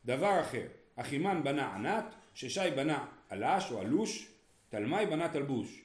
דבר 0.05 0.41
אחר, 0.41 0.65
אחימן 0.95 1.41
בנה 1.43 1.75
ענת, 1.75 2.03
ששי 2.33 2.59
בנה 2.75 3.05
עלש 3.29 3.71
או 3.71 3.79
עלוש, 3.79 4.27
תלמי 4.69 5.05
בנה 5.05 5.29
תלבוש. 5.29 5.83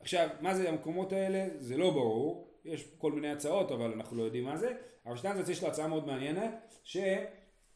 עכשיו, 0.00 0.28
מה 0.40 0.54
זה 0.54 0.68
המקומות 0.68 1.12
האלה? 1.12 1.48
זה 1.58 1.76
לא 1.76 1.90
ברור, 1.90 2.48
יש 2.64 2.88
כל 2.98 3.12
מיני 3.12 3.28
הצעות 3.30 3.70
אבל 3.72 3.92
אנחנו 3.92 4.16
לא 4.16 4.22
יודעים 4.22 4.44
מה 4.44 4.56
זה. 4.56 4.72
אבל 5.06 5.16
שטיינזרץ 5.16 5.48
יש 5.48 5.62
לו 5.62 5.68
הצעה 5.68 5.88
מאוד 5.88 6.06
מעניינת, 6.06 6.50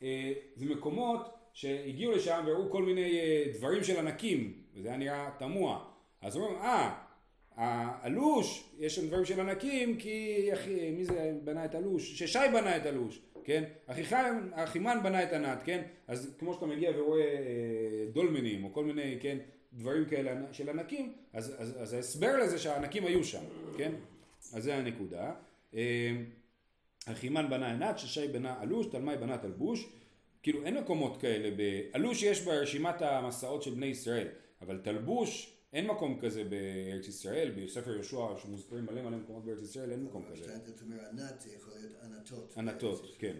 שזה 0.04 0.66
מקומות 0.66 1.34
שהגיעו 1.52 2.12
לשם 2.12 2.42
והראו 2.46 2.70
כל 2.70 2.82
מיני 2.82 3.20
אה, 3.20 3.44
דברים 3.54 3.84
של 3.84 3.98
ענקים, 3.98 4.52
וזה 4.74 4.88
היה 4.88 4.96
נראה 4.96 5.30
תמוה. 5.38 5.84
אז 6.22 6.36
אומרים, 6.36 6.56
אה, 6.56 6.94
האלוש, 7.56 8.70
יש 8.78 8.94
שם 8.96 9.06
דברים 9.06 9.24
של 9.24 9.40
ענקים, 9.40 9.96
כי 9.96 10.48
אחי, 10.52 10.90
מי 10.90 11.04
זה 11.04 11.32
בנה 11.44 11.64
את 11.64 11.74
אלוש? 11.74 12.22
ששי 12.22 12.38
בנה 12.52 12.76
את 12.76 12.86
אלוש, 12.86 13.20
כן? 13.44 13.64
אחיחיים, 13.86 14.50
אחימן 14.54 14.98
בנה 15.02 15.22
את 15.22 15.32
ענת, 15.32 15.62
כן? 15.64 15.82
אז 16.08 16.36
כמו 16.38 16.54
שאתה 16.54 16.66
מגיע 16.66 16.90
ורואה 16.96 17.22
אה, 17.22 18.06
דולמנים, 18.12 18.64
או 18.64 18.72
כל 18.72 18.84
מיני, 18.84 19.18
כן, 19.20 19.38
דברים 19.72 20.04
כאלה 20.04 20.52
של 20.52 20.68
ענקים, 20.68 21.12
אז, 21.32 21.54
אז, 21.58 21.82
אז 21.82 21.92
ההסבר 21.92 22.36
לזה 22.36 22.58
שהענקים 22.58 23.04
היו 23.04 23.24
שם, 23.24 23.42
כן? 23.76 23.92
אז 24.54 24.64
זה 24.64 24.74
הנקודה. 24.74 25.32
אחימן 27.12 27.50
בנה 27.50 27.72
ענת, 27.72 27.98
ששי 27.98 28.28
בנה 28.28 28.62
אלוש, 28.62 28.86
תלמי 28.86 29.16
בנה 29.16 29.38
תלבוש. 29.38 29.88
כאילו 30.42 30.64
אין 30.64 30.76
מקומות 30.76 31.20
כאלה, 31.20 31.48
אלוש 31.94 32.22
יש 32.22 32.42
ברשימת 32.44 33.02
המסעות 33.02 33.62
של 33.62 33.74
בני 33.74 33.86
ישראל, 33.86 34.28
אבל 34.62 34.80
תלבוש 34.82 35.54
אין 35.72 35.86
מקום 35.86 36.20
כזה 36.20 36.44
בארץ 36.44 37.08
ישראל, 37.08 37.50
בספר 37.50 37.94
יהושע 37.94 38.26
שמוזכרים 38.42 38.84
מלא 38.84 39.02
מלא 39.02 39.16
מקומות 39.16 39.44
בארץ 39.44 39.62
ישראל, 39.62 39.90
אין 39.90 40.04
מקום 40.04 40.24
כזה. 40.30 40.36
שטיינזרץ 40.36 40.82
אומר 40.82 40.96
ענת, 41.10 41.40
זה 41.40 41.50
יכול 41.54 41.72
להיות 41.76 41.92
ענתות. 42.04 42.54
ענתות, 42.56 43.16
כן. 43.18 43.36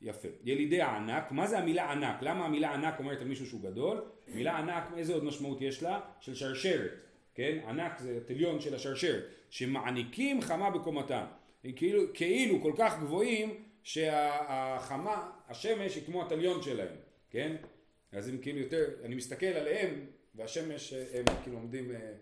יפה. 0.00 0.28
ילידי 0.44 0.80
הענק, 0.82 1.32
מה 1.32 1.46
זה 1.46 1.58
המילה 1.58 1.92
ענק? 1.92 2.22
למה 2.22 2.44
המילה 2.44 2.74
ענק 2.74 2.98
אומרת 2.98 3.20
על 3.20 3.26
מישהו 3.28 3.46
שהוא 3.46 3.60
גדול? 3.60 4.04
מילה 4.28 4.58
ענק, 4.58 4.84
איזה 4.96 5.14
עוד 5.14 5.24
משמעות 5.24 5.60
יש 5.60 5.82
לה? 5.82 6.00
של 6.20 6.34
שרשרת, 6.34 6.90
כן? 7.34 7.58
ענק 7.68 7.98
זה 7.98 8.20
תליון 8.26 8.60
של 8.60 8.74
השרשרת, 8.74 9.22
שמעניקים 9.50 10.40
חמה 10.40 10.70
בקומתם. 10.70 11.24
כאילו, 11.72 12.02
כאילו 12.14 12.62
כל 12.62 12.72
כך 12.76 13.00
גבוהים 13.00 13.62
שהחמה, 13.82 15.30
השמש 15.48 15.94
היא 15.94 16.04
כמו 16.06 16.22
התליון 16.22 16.62
שלהם, 16.62 16.96
כן? 17.30 17.56
אז 18.12 18.28
הם 18.28 18.38
כאילו 18.38 18.58
יותר, 18.58 18.84
אני 19.04 19.14
מסתכל 19.14 19.46
עליהם 19.46 20.06
והשמש 20.34 20.92
הם 20.92 21.24
כאילו 21.42 21.56
עומדים, 21.56 21.90
אה, 21.90 22.12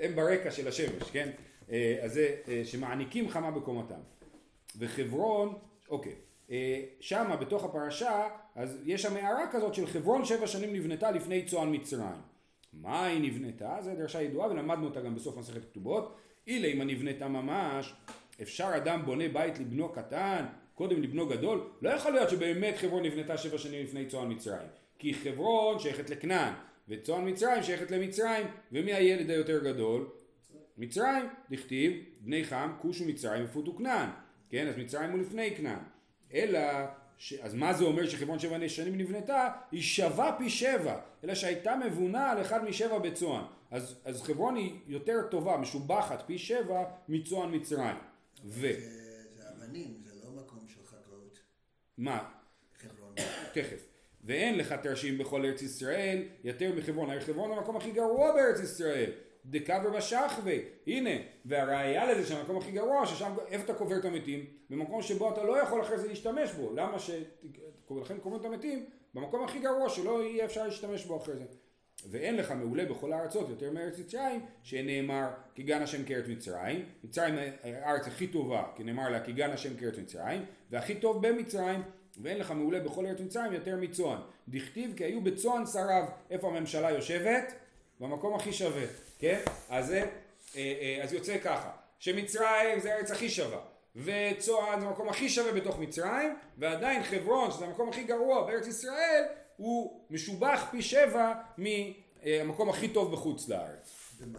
הם 0.00 0.14
ברקע 0.14 0.50
של 0.50 0.68
השמש, 0.68 1.10
כן? 1.12 1.30
אה, 1.70 1.98
אז 2.02 2.12
זה 2.12 2.36
אה, 2.48 2.62
שמעניקים 2.64 3.28
חמה 3.28 3.50
בקומתם. 3.50 4.00
וחברון, 4.78 5.58
אוקיי, 5.88 6.14
אה, 6.50 6.82
שמה 7.00 7.36
בתוך 7.36 7.64
הפרשה, 7.64 8.28
אז 8.54 8.78
יש 8.84 9.02
שם 9.02 9.16
הערה 9.16 9.52
כזאת 9.52 9.74
של 9.74 9.86
חברון 9.86 10.24
שבע 10.24 10.46
שנים 10.46 10.72
נבנתה 10.72 11.10
לפני 11.10 11.44
צוען 11.44 11.74
מצרים. 11.74 12.20
מה 12.72 13.06
היא 13.06 13.20
נבנתה? 13.20 13.76
זו 13.80 13.90
דרשה 13.94 14.22
ידועה 14.22 14.50
ולמדנו 14.50 14.86
אותה 14.86 15.00
גם 15.00 15.14
בסוף 15.14 15.36
מסכת 15.36 15.64
כתובות. 15.64 16.16
אילה 16.46 16.68
אם 16.68 16.82
נבנתה 16.82 17.28
ממש, 17.28 17.94
אפשר 18.42 18.70
אדם 18.76 19.02
בונה 19.04 19.28
בית 19.28 19.58
לבנו 19.58 19.92
קטן, 19.92 20.44
קודם 20.74 21.02
לבנו 21.02 21.28
גדול? 21.28 21.68
לא 21.82 21.90
יכול 21.90 22.12
להיות 22.12 22.30
שבאמת 22.30 22.76
חברון 22.76 23.02
נבנתה 23.02 23.38
שבע 23.38 23.58
שנים 23.58 23.82
לפני 23.82 24.06
צוען 24.06 24.32
מצרים. 24.32 24.68
כי 24.98 25.14
חברון 25.14 25.78
שייכת 25.78 26.10
לכנען, 26.10 26.52
וצוען 26.88 27.28
מצרים 27.28 27.62
שייכת 27.62 27.90
למצרים, 27.90 28.46
ומי 28.72 28.92
הילד 28.92 29.30
היותר 29.30 29.64
גדול? 29.64 30.08
מצרים, 30.78 31.24
דכתיב, 31.50 31.92
בני 32.20 32.44
חם, 32.44 32.72
כוש 32.78 33.00
ומצרים 33.00 33.44
יפותו 33.44 33.76
כנען, 33.76 34.08
כן, 34.50 34.68
אז 34.68 34.76
מצרים 34.76 35.10
הוא 35.10 35.20
לפני 35.20 35.56
כנען, 35.56 35.78
אלא, 36.34 36.60
ש... 37.18 37.32
אז 37.32 37.54
מה 37.54 37.72
זה 37.72 37.84
אומר 37.84 38.06
שחברון 38.06 38.38
שבע 38.38 38.68
שנים 38.68 38.98
נבנתה? 38.98 39.48
היא 39.72 39.82
שווה 39.82 40.34
פי 40.38 40.50
שבע, 40.50 41.00
אלא 41.24 41.34
שהייתה 41.34 41.76
מבונה 41.76 42.30
על 42.30 42.40
אחד 42.40 42.64
משבע 42.64 42.98
בצוען, 42.98 43.44
אז, 43.70 44.00
אז 44.04 44.22
חברון 44.22 44.56
היא 44.56 44.72
יותר 44.86 45.22
טובה, 45.30 45.56
משובחת 45.56 46.22
פי 46.26 46.38
שבע 46.38 46.84
מצוען 47.08 47.54
מצרים, 47.54 47.96
ו... 48.44 48.68
זה 49.34 49.42
אבנים, 49.50 50.02
זה 50.04 50.12
לא 50.24 50.30
מקום 50.30 50.66
של 50.68 50.80
חקלאות. 50.86 51.38
מה? 51.98 52.28
חברון. 52.76 53.14
תכף. 53.52 53.86
ואין 54.24 54.58
לך 54.58 54.72
תרשים 54.72 55.18
בכל 55.18 55.44
ארץ 55.44 55.62
ישראל 55.62 56.22
יותר 56.44 56.72
מחברון. 56.76 57.10
הרי 57.10 57.20
חברון 57.20 57.58
המקום 57.58 57.76
הכי 57.76 57.90
גרוע 57.90 58.32
בארץ 58.32 58.60
ישראל. 58.60 59.10
דקבר 59.46 59.90
בשחווה. 59.90 60.54
הנה, 60.86 61.10
והראיה 61.44 62.12
לזה 62.12 62.28
שהמקום 62.28 62.56
הכי 62.56 62.70
גרוע, 62.70 63.06
ששם, 63.06 63.34
איפה 63.48 63.64
אתה 63.64 63.74
קובר 63.74 63.96
את 63.98 64.04
המתים? 64.04 64.46
במקום 64.70 65.02
שבו 65.02 65.32
אתה 65.32 65.44
לא 65.44 65.62
יכול 65.62 65.80
אחרי 65.82 65.98
זה 65.98 66.08
להשתמש 66.08 66.52
בו. 66.52 66.72
למה 66.74 66.98
ש... 66.98 67.10
לכן 68.00 68.18
קוברים 68.18 68.40
את 68.40 68.46
המתים 68.46 68.86
במקום 69.14 69.44
הכי 69.44 69.58
גרוע 69.58 69.88
שלא 69.88 70.22
יהיה 70.22 70.44
אפשר 70.44 70.64
להשתמש 70.64 71.04
בו 71.04 71.16
אחרי 71.16 71.34
זה. 71.34 71.44
ואין 72.10 72.36
לך 72.36 72.50
מעולה 72.50 72.84
בכל 72.84 73.12
הארצות 73.12 73.48
יותר 73.48 73.70
מארץ 73.70 73.98
מצרים, 73.98 74.46
שנאמר 74.62 75.28
כי 75.54 75.62
גן 75.62 75.82
השם 75.82 76.04
כארץ 76.04 76.24
מצרים, 76.28 76.84
מצרים 77.04 77.34
הארץ 77.62 78.06
הכי 78.06 78.26
טובה, 78.26 78.62
כי 78.76 78.84
נאמר 78.84 79.08
לה 79.08 79.24
כי 79.24 79.32
גן 79.32 79.50
השם 79.50 79.76
כארץ 79.76 79.98
מצרים, 79.98 80.44
והכי 80.70 80.94
טוב 80.94 81.26
במצרים, 81.26 81.82
ואין 82.22 82.38
לך 82.38 82.50
מעולה 82.50 82.80
בכל 82.80 83.06
ארץ 83.06 83.20
מצרים 83.20 83.52
יותר 83.52 83.76
מצוען. 83.76 84.18
דכתיב 84.48 84.94
כי 84.96 85.04
היו 85.04 85.20
בצוען 85.20 85.66
שריו, 85.66 86.04
איפה 86.30 86.48
הממשלה 86.48 86.90
יושבת? 86.90 87.54
במקום 88.00 88.34
הכי 88.34 88.52
שווה, 88.52 88.84
כן? 89.18 89.40
אז 89.68 89.86
זה, 89.86 89.98
אה, 89.98 90.06
אה, 90.56 91.00
אז 91.02 91.12
יוצא 91.12 91.38
ככה, 91.38 91.70
שמצרים 91.98 92.80
זה 92.80 92.94
הארץ 92.94 93.10
הכי 93.10 93.30
שווה, 93.30 93.58
וצוען 93.96 94.80
זה 94.80 94.86
המקום 94.86 95.08
הכי 95.08 95.28
שווה 95.28 95.52
בתוך 95.52 95.78
מצרים, 95.78 96.36
ועדיין 96.58 97.02
חברון, 97.02 97.50
שזה 97.50 97.64
המקום 97.64 97.88
הכי 97.88 98.04
גרוע 98.04 98.46
בארץ 98.46 98.66
ישראל, 98.66 99.24
הוא 99.60 100.00
משובח 100.10 100.68
פי 100.70 100.82
שבע 100.82 101.34
מהמקום 101.58 102.68
הכי 102.68 102.88
טוב 102.88 103.12
בחוץ 103.12 103.48
לארץ. 103.48 104.16
במה? 104.20 104.38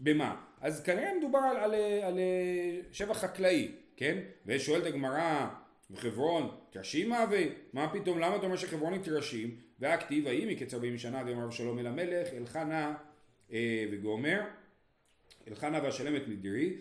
במה? 0.00 0.42
אז 0.60 0.82
כנראה 0.82 1.14
מדובר 1.18 1.38
על, 1.38 1.56
על, 1.56 1.74
על 2.04 2.18
שבח 2.92 3.18
חקלאי, 3.18 3.72
כן? 3.96 4.18
ושואלת 4.46 4.86
הגמרא, 4.86 5.48
וחברון, 5.90 6.50
תרשימה 6.70 7.24
ומה 7.30 7.92
פתאום, 7.92 8.18
למה 8.18 8.36
אתה 8.36 8.46
אומר 8.46 8.56
שחברון 8.56 8.92
היא 8.92 9.02
תרשים? 9.02 9.56
והכתיב, 9.78 10.26
האם 10.26 10.48
מקץ 10.48 10.74
ארבעים 10.74 10.98
שנה 10.98 11.22
ויאמר 11.26 11.44
אבשלום 11.44 11.78
אל 11.78 11.86
המלך, 11.86 12.28
אלחנה 12.34 12.94
אה, 13.52 13.84
וגומר, 13.92 14.40
אלחנה 15.48 15.80
ואשלם 15.84 16.16
את 16.16 16.22
נדרי, 16.28 16.76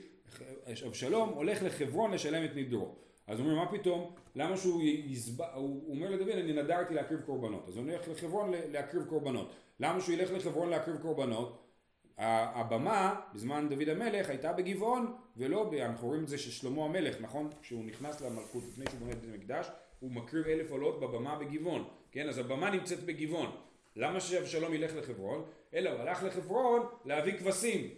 אבשלום 0.88 1.30
הולך 1.30 1.64
לחברון 1.64 2.12
לשלם 2.12 2.46
את 2.46 2.56
נדרו. 2.56 2.96
אז 3.30 3.39
הוא 3.39 3.50
אומר, 3.50 3.63
מה 3.63 3.72
פתאום, 3.72 4.12
למה 4.36 4.58
שהוא 4.58 4.82
יסבע, 4.84 5.54
הוא 5.54 5.96
אומר 5.96 6.10
לדוד, 6.10 6.30
אני 6.30 6.54
נדרתי 6.54 6.94
להקריב 6.94 7.22
קורבנות. 7.22 7.68
אז 7.68 7.78
הוא 7.78 7.86
הולך 7.86 8.08
לחברון 8.08 8.52
להקריב 8.72 9.06
קורבנות. 9.06 9.52
למה 9.80 10.02
שהוא 10.02 10.13
ילך 10.13 10.32
לחברון 10.32 10.70
להקריב 10.70 10.98
קורבנות? 10.98 11.65
הבמה 12.18 13.22
בזמן 13.34 13.70
דוד 13.70 13.89
המלך 13.89 14.30
הייתה 14.30 14.54
בגבעון 14.54 15.13
ולא, 15.38 15.72
אנחנו 15.82 16.08
רואים 16.08 16.24
את 16.24 16.28
זה 16.28 16.38
ששלמה 16.38 16.86
המלך, 16.86 17.22
נכון? 17.22 17.50
כשהוא 17.62 17.86
נכנס 17.86 18.22
למלכות 18.22 18.63
לפני 18.68 18.86
שהוא 18.89 19.00
בונה 19.00 19.12
את 19.12 19.24
המקדש, 19.24 19.68
הוא 20.00 20.12
מקריב 20.12 20.48
אלף 20.48 20.72
עולות 20.72 21.00
בבמה 21.00 21.36
בגבעון, 21.36 21.88
כן? 22.12 22.30
אז 22.30 22.38
הבמה 22.38 22.70
נמצאת 22.70 23.04
בגבעון. 23.04 23.52
למה 23.96 24.20
שאבשלום 24.20 24.74
ילך 24.74 24.96
לחברון? 24.96 25.46
אלא 25.74 25.89
הוא 25.89 26.00
הלך 26.00 26.24
לחברון 26.24 26.86
להביא 27.06 27.38
כבשים. 27.38 27.89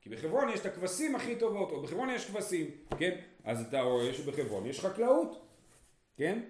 כי 0.00 0.10
בחברון 0.10 0.48
יש 0.48 0.60
את 0.60 0.66
הכבשים 0.66 1.14
הכי 1.14 1.36
טובות, 1.36 1.70
או 1.70 1.82
בחברון 1.82 2.10
יש 2.10 2.30
כבשים, 2.30 2.70
כן? 2.98 3.20
אז 3.44 3.60
אתה 3.60 3.80
רואה 3.80 4.14
שבחברון 4.14 4.66
יש 4.66 4.80
חקלאות, 4.80 5.46
כן? 6.16 6.40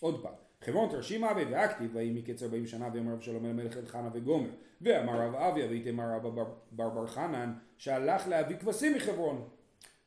עוד 0.00 0.22
פעם. 0.22 0.34
חברון 0.64 0.90
תרשימה 0.90 1.30
אבי 1.30 1.44
והכתיב 1.44 1.90
ויהי 1.94 2.10
מקץ 2.10 2.42
ארבעים 2.42 2.66
שנה 2.66 2.88
ויאמר 2.92 3.14
אבשלום 3.14 3.44
אל 3.44 3.50
המלך 3.50 3.76
אלחנה 3.76 4.08
וגומר 4.12 4.50
ואמר 4.80 5.20
רב 5.20 5.34
אביה 5.34 5.66
ויתמר 5.66 6.04
רב 6.16 6.34
בר 6.70 6.88
בר 6.88 7.06
חנן 7.06 7.52
שהלך 7.76 8.28
להביא 8.28 8.56
כבשים 8.56 8.94
מחברון 8.94 9.48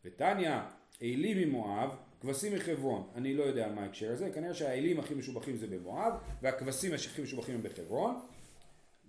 ותניא 0.05 0.57
אלים 1.01 1.37
ממואב 1.37 1.89
כבשים 2.21 2.55
מחברון 2.55 3.07
אני 3.15 3.33
לא 3.33 3.43
יודע 3.43 3.65
על 3.65 3.73
מה 3.73 3.81
ההקשר 3.81 4.11
הזה 4.11 4.29
כנראה 4.33 4.53
שהאלים 4.53 4.99
הכי 4.99 5.13
משובחים 5.13 5.57
זה 5.57 5.67
במואב 5.67 6.13
והכבשים 6.41 6.93
הכי 6.93 7.21
משובחים 7.21 7.55
הם 7.55 7.61
בחברון 7.63 8.19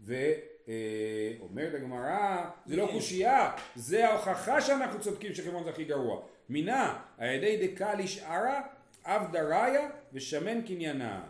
ואומרת 0.05 1.75
הגמרא 1.75 2.45
זה 2.67 2.77
לא 2.77 2.89
קושייה 2.95 3.53
זה 3.75 4.09
ההוכחה 4.09 4.61
שאנחנו 4.61 5.01
צודקים 5.01 5.35
שחברון 5.35 5.65
זה 5.65 5.71
הכי 5.71 5.85
גרוע 5.85 6.23
מינה 6.53 6.99
על 7.19 7.29
ידי 7.35 7.67
דקה 7.67 7.95
לשערה 7.95 8.63
אב 9.05 9.33
דריה 9.33 9.91
ושמן 10.13 10.63
קניינה, 10.67 11.25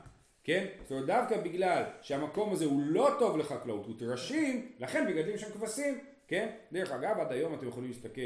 כן? 0.44 0.66
זאת 0.82 0.90
אומרת 0.90 1.06
דווקא 1.06 1.40
בגלל 1.40 1.82
שהמקום 2.02 2.52
הזה 2.52 2.64
הוא 2.64 2.82
לא 2.84 3.16
טוב 3.18 3.36
לחקלאות, 3.36 3.86
הוא 3.86 3.94
טרשים, 3.98 4.72
לכן 4.78 5.06
מגדלים 5.06 5.38
שם 5.38 5.50
כבשים, 5.52 5.98
כן? 6.28 6.48
דרך 6.72 6.92
אגב 6.92 7.18
עד 7.20 7.32
היום 7.32 7.54
אתם 7.54 7.68
יכולים 7.68 7.90
להסתכל, 7.90 8.20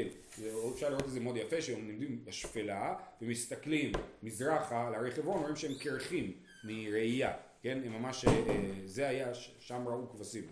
אפשר 0.73 0.89
לראות 0.89 1.05
את 1.05 1.09
זה 1.09 1.19
מאוד 1.19 1.37
יפה, 1.37 1.61
שהם 1.61 1.75
עומדים 1.75 2.25
בשפלה 2.25 2.95
ומסתכלים 3.21 3.91
מזרחה 4.23 4.87
על 4.87 4.95
הרי 4.95 5.11
חברון, 5.11 5.41
רואים 5.41 5.55
שהם 5.55 5.73
קרחים, 5.79 6.31
מראייה, 6.63 7.33
כן? 7.61 7.79
הם 7.85 7.93
ממש, 7.93 8.25
אה, 8.25 8.31
אה, 8.31 8.55
זה 8.85 9.07
היה, 9.07 9.33
שם 9.59 9.87
ראו 9.87 10.09
כבשים. 10.09 10.43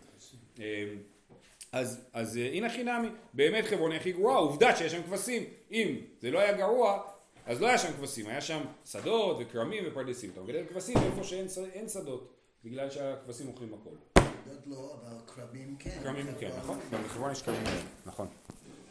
אז, 1.75 1.99
אז 2.13 2.37
אה, 2.37 2.49
הנה 2.53 2.69
חינמי, 2.69 3.07
באמת 3.33 3.65
חברון 3.65 3.91
היא 3.91 3.99
הכי 3.99 4.11
גרועה, 4.11 4.37
עובדה 4.37 4.75
שיש 4.75 4.91
שם 4.91 5.03
כבשים, 5.03 5.43
אם 5.71 5.95
זה 6.21 6.31
לא 6.31 6.39
היה 6.39 6.57
גרוע, 6.57 7.01
אז 7.45 7.61
לא 7.61 7.67
היה 7.67 7.77
שם 7.77 7.93
כבשים, 7.93 8.27
היה 8.27 8.41
שם 8.41 8.61
שדות 8.85 9.37
וכרמים 9.39 9.83
ופרדסים, 9.87 10.29
אתה 10.33 10.41
מגדל 10.41 10.63
כבשים 10.69 10.97
איפה 10.97 11.23
שאין 11.23 11.89
שדות, 11.89 12.33
בגלל 12.63 12.89
שהכבשים 12.89 13.47
אוכלים 13.47 13.73
הכל. 13.73 14.21
זאת 14.51 14.67
לא, 14.67 14.97
אבל 15.01 15.17
כרמים 15.35 15.75
כן. 15.79 15.99
כרמים 16.03 16.25
כן, 16.39 16.49
נכון? 16.57 16.79
גם 16.91 17.03
בחברון 17.03 17.31
יש 17.31 17.41
כרמים, 17.41 17.63
נכון. 18.05 18.27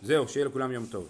זהו, 0.02 0.28
שיהיה 0.28 0.46
לכולם 0.46 0.72
יום 0.72 0.86
טוב. 0.86 1.08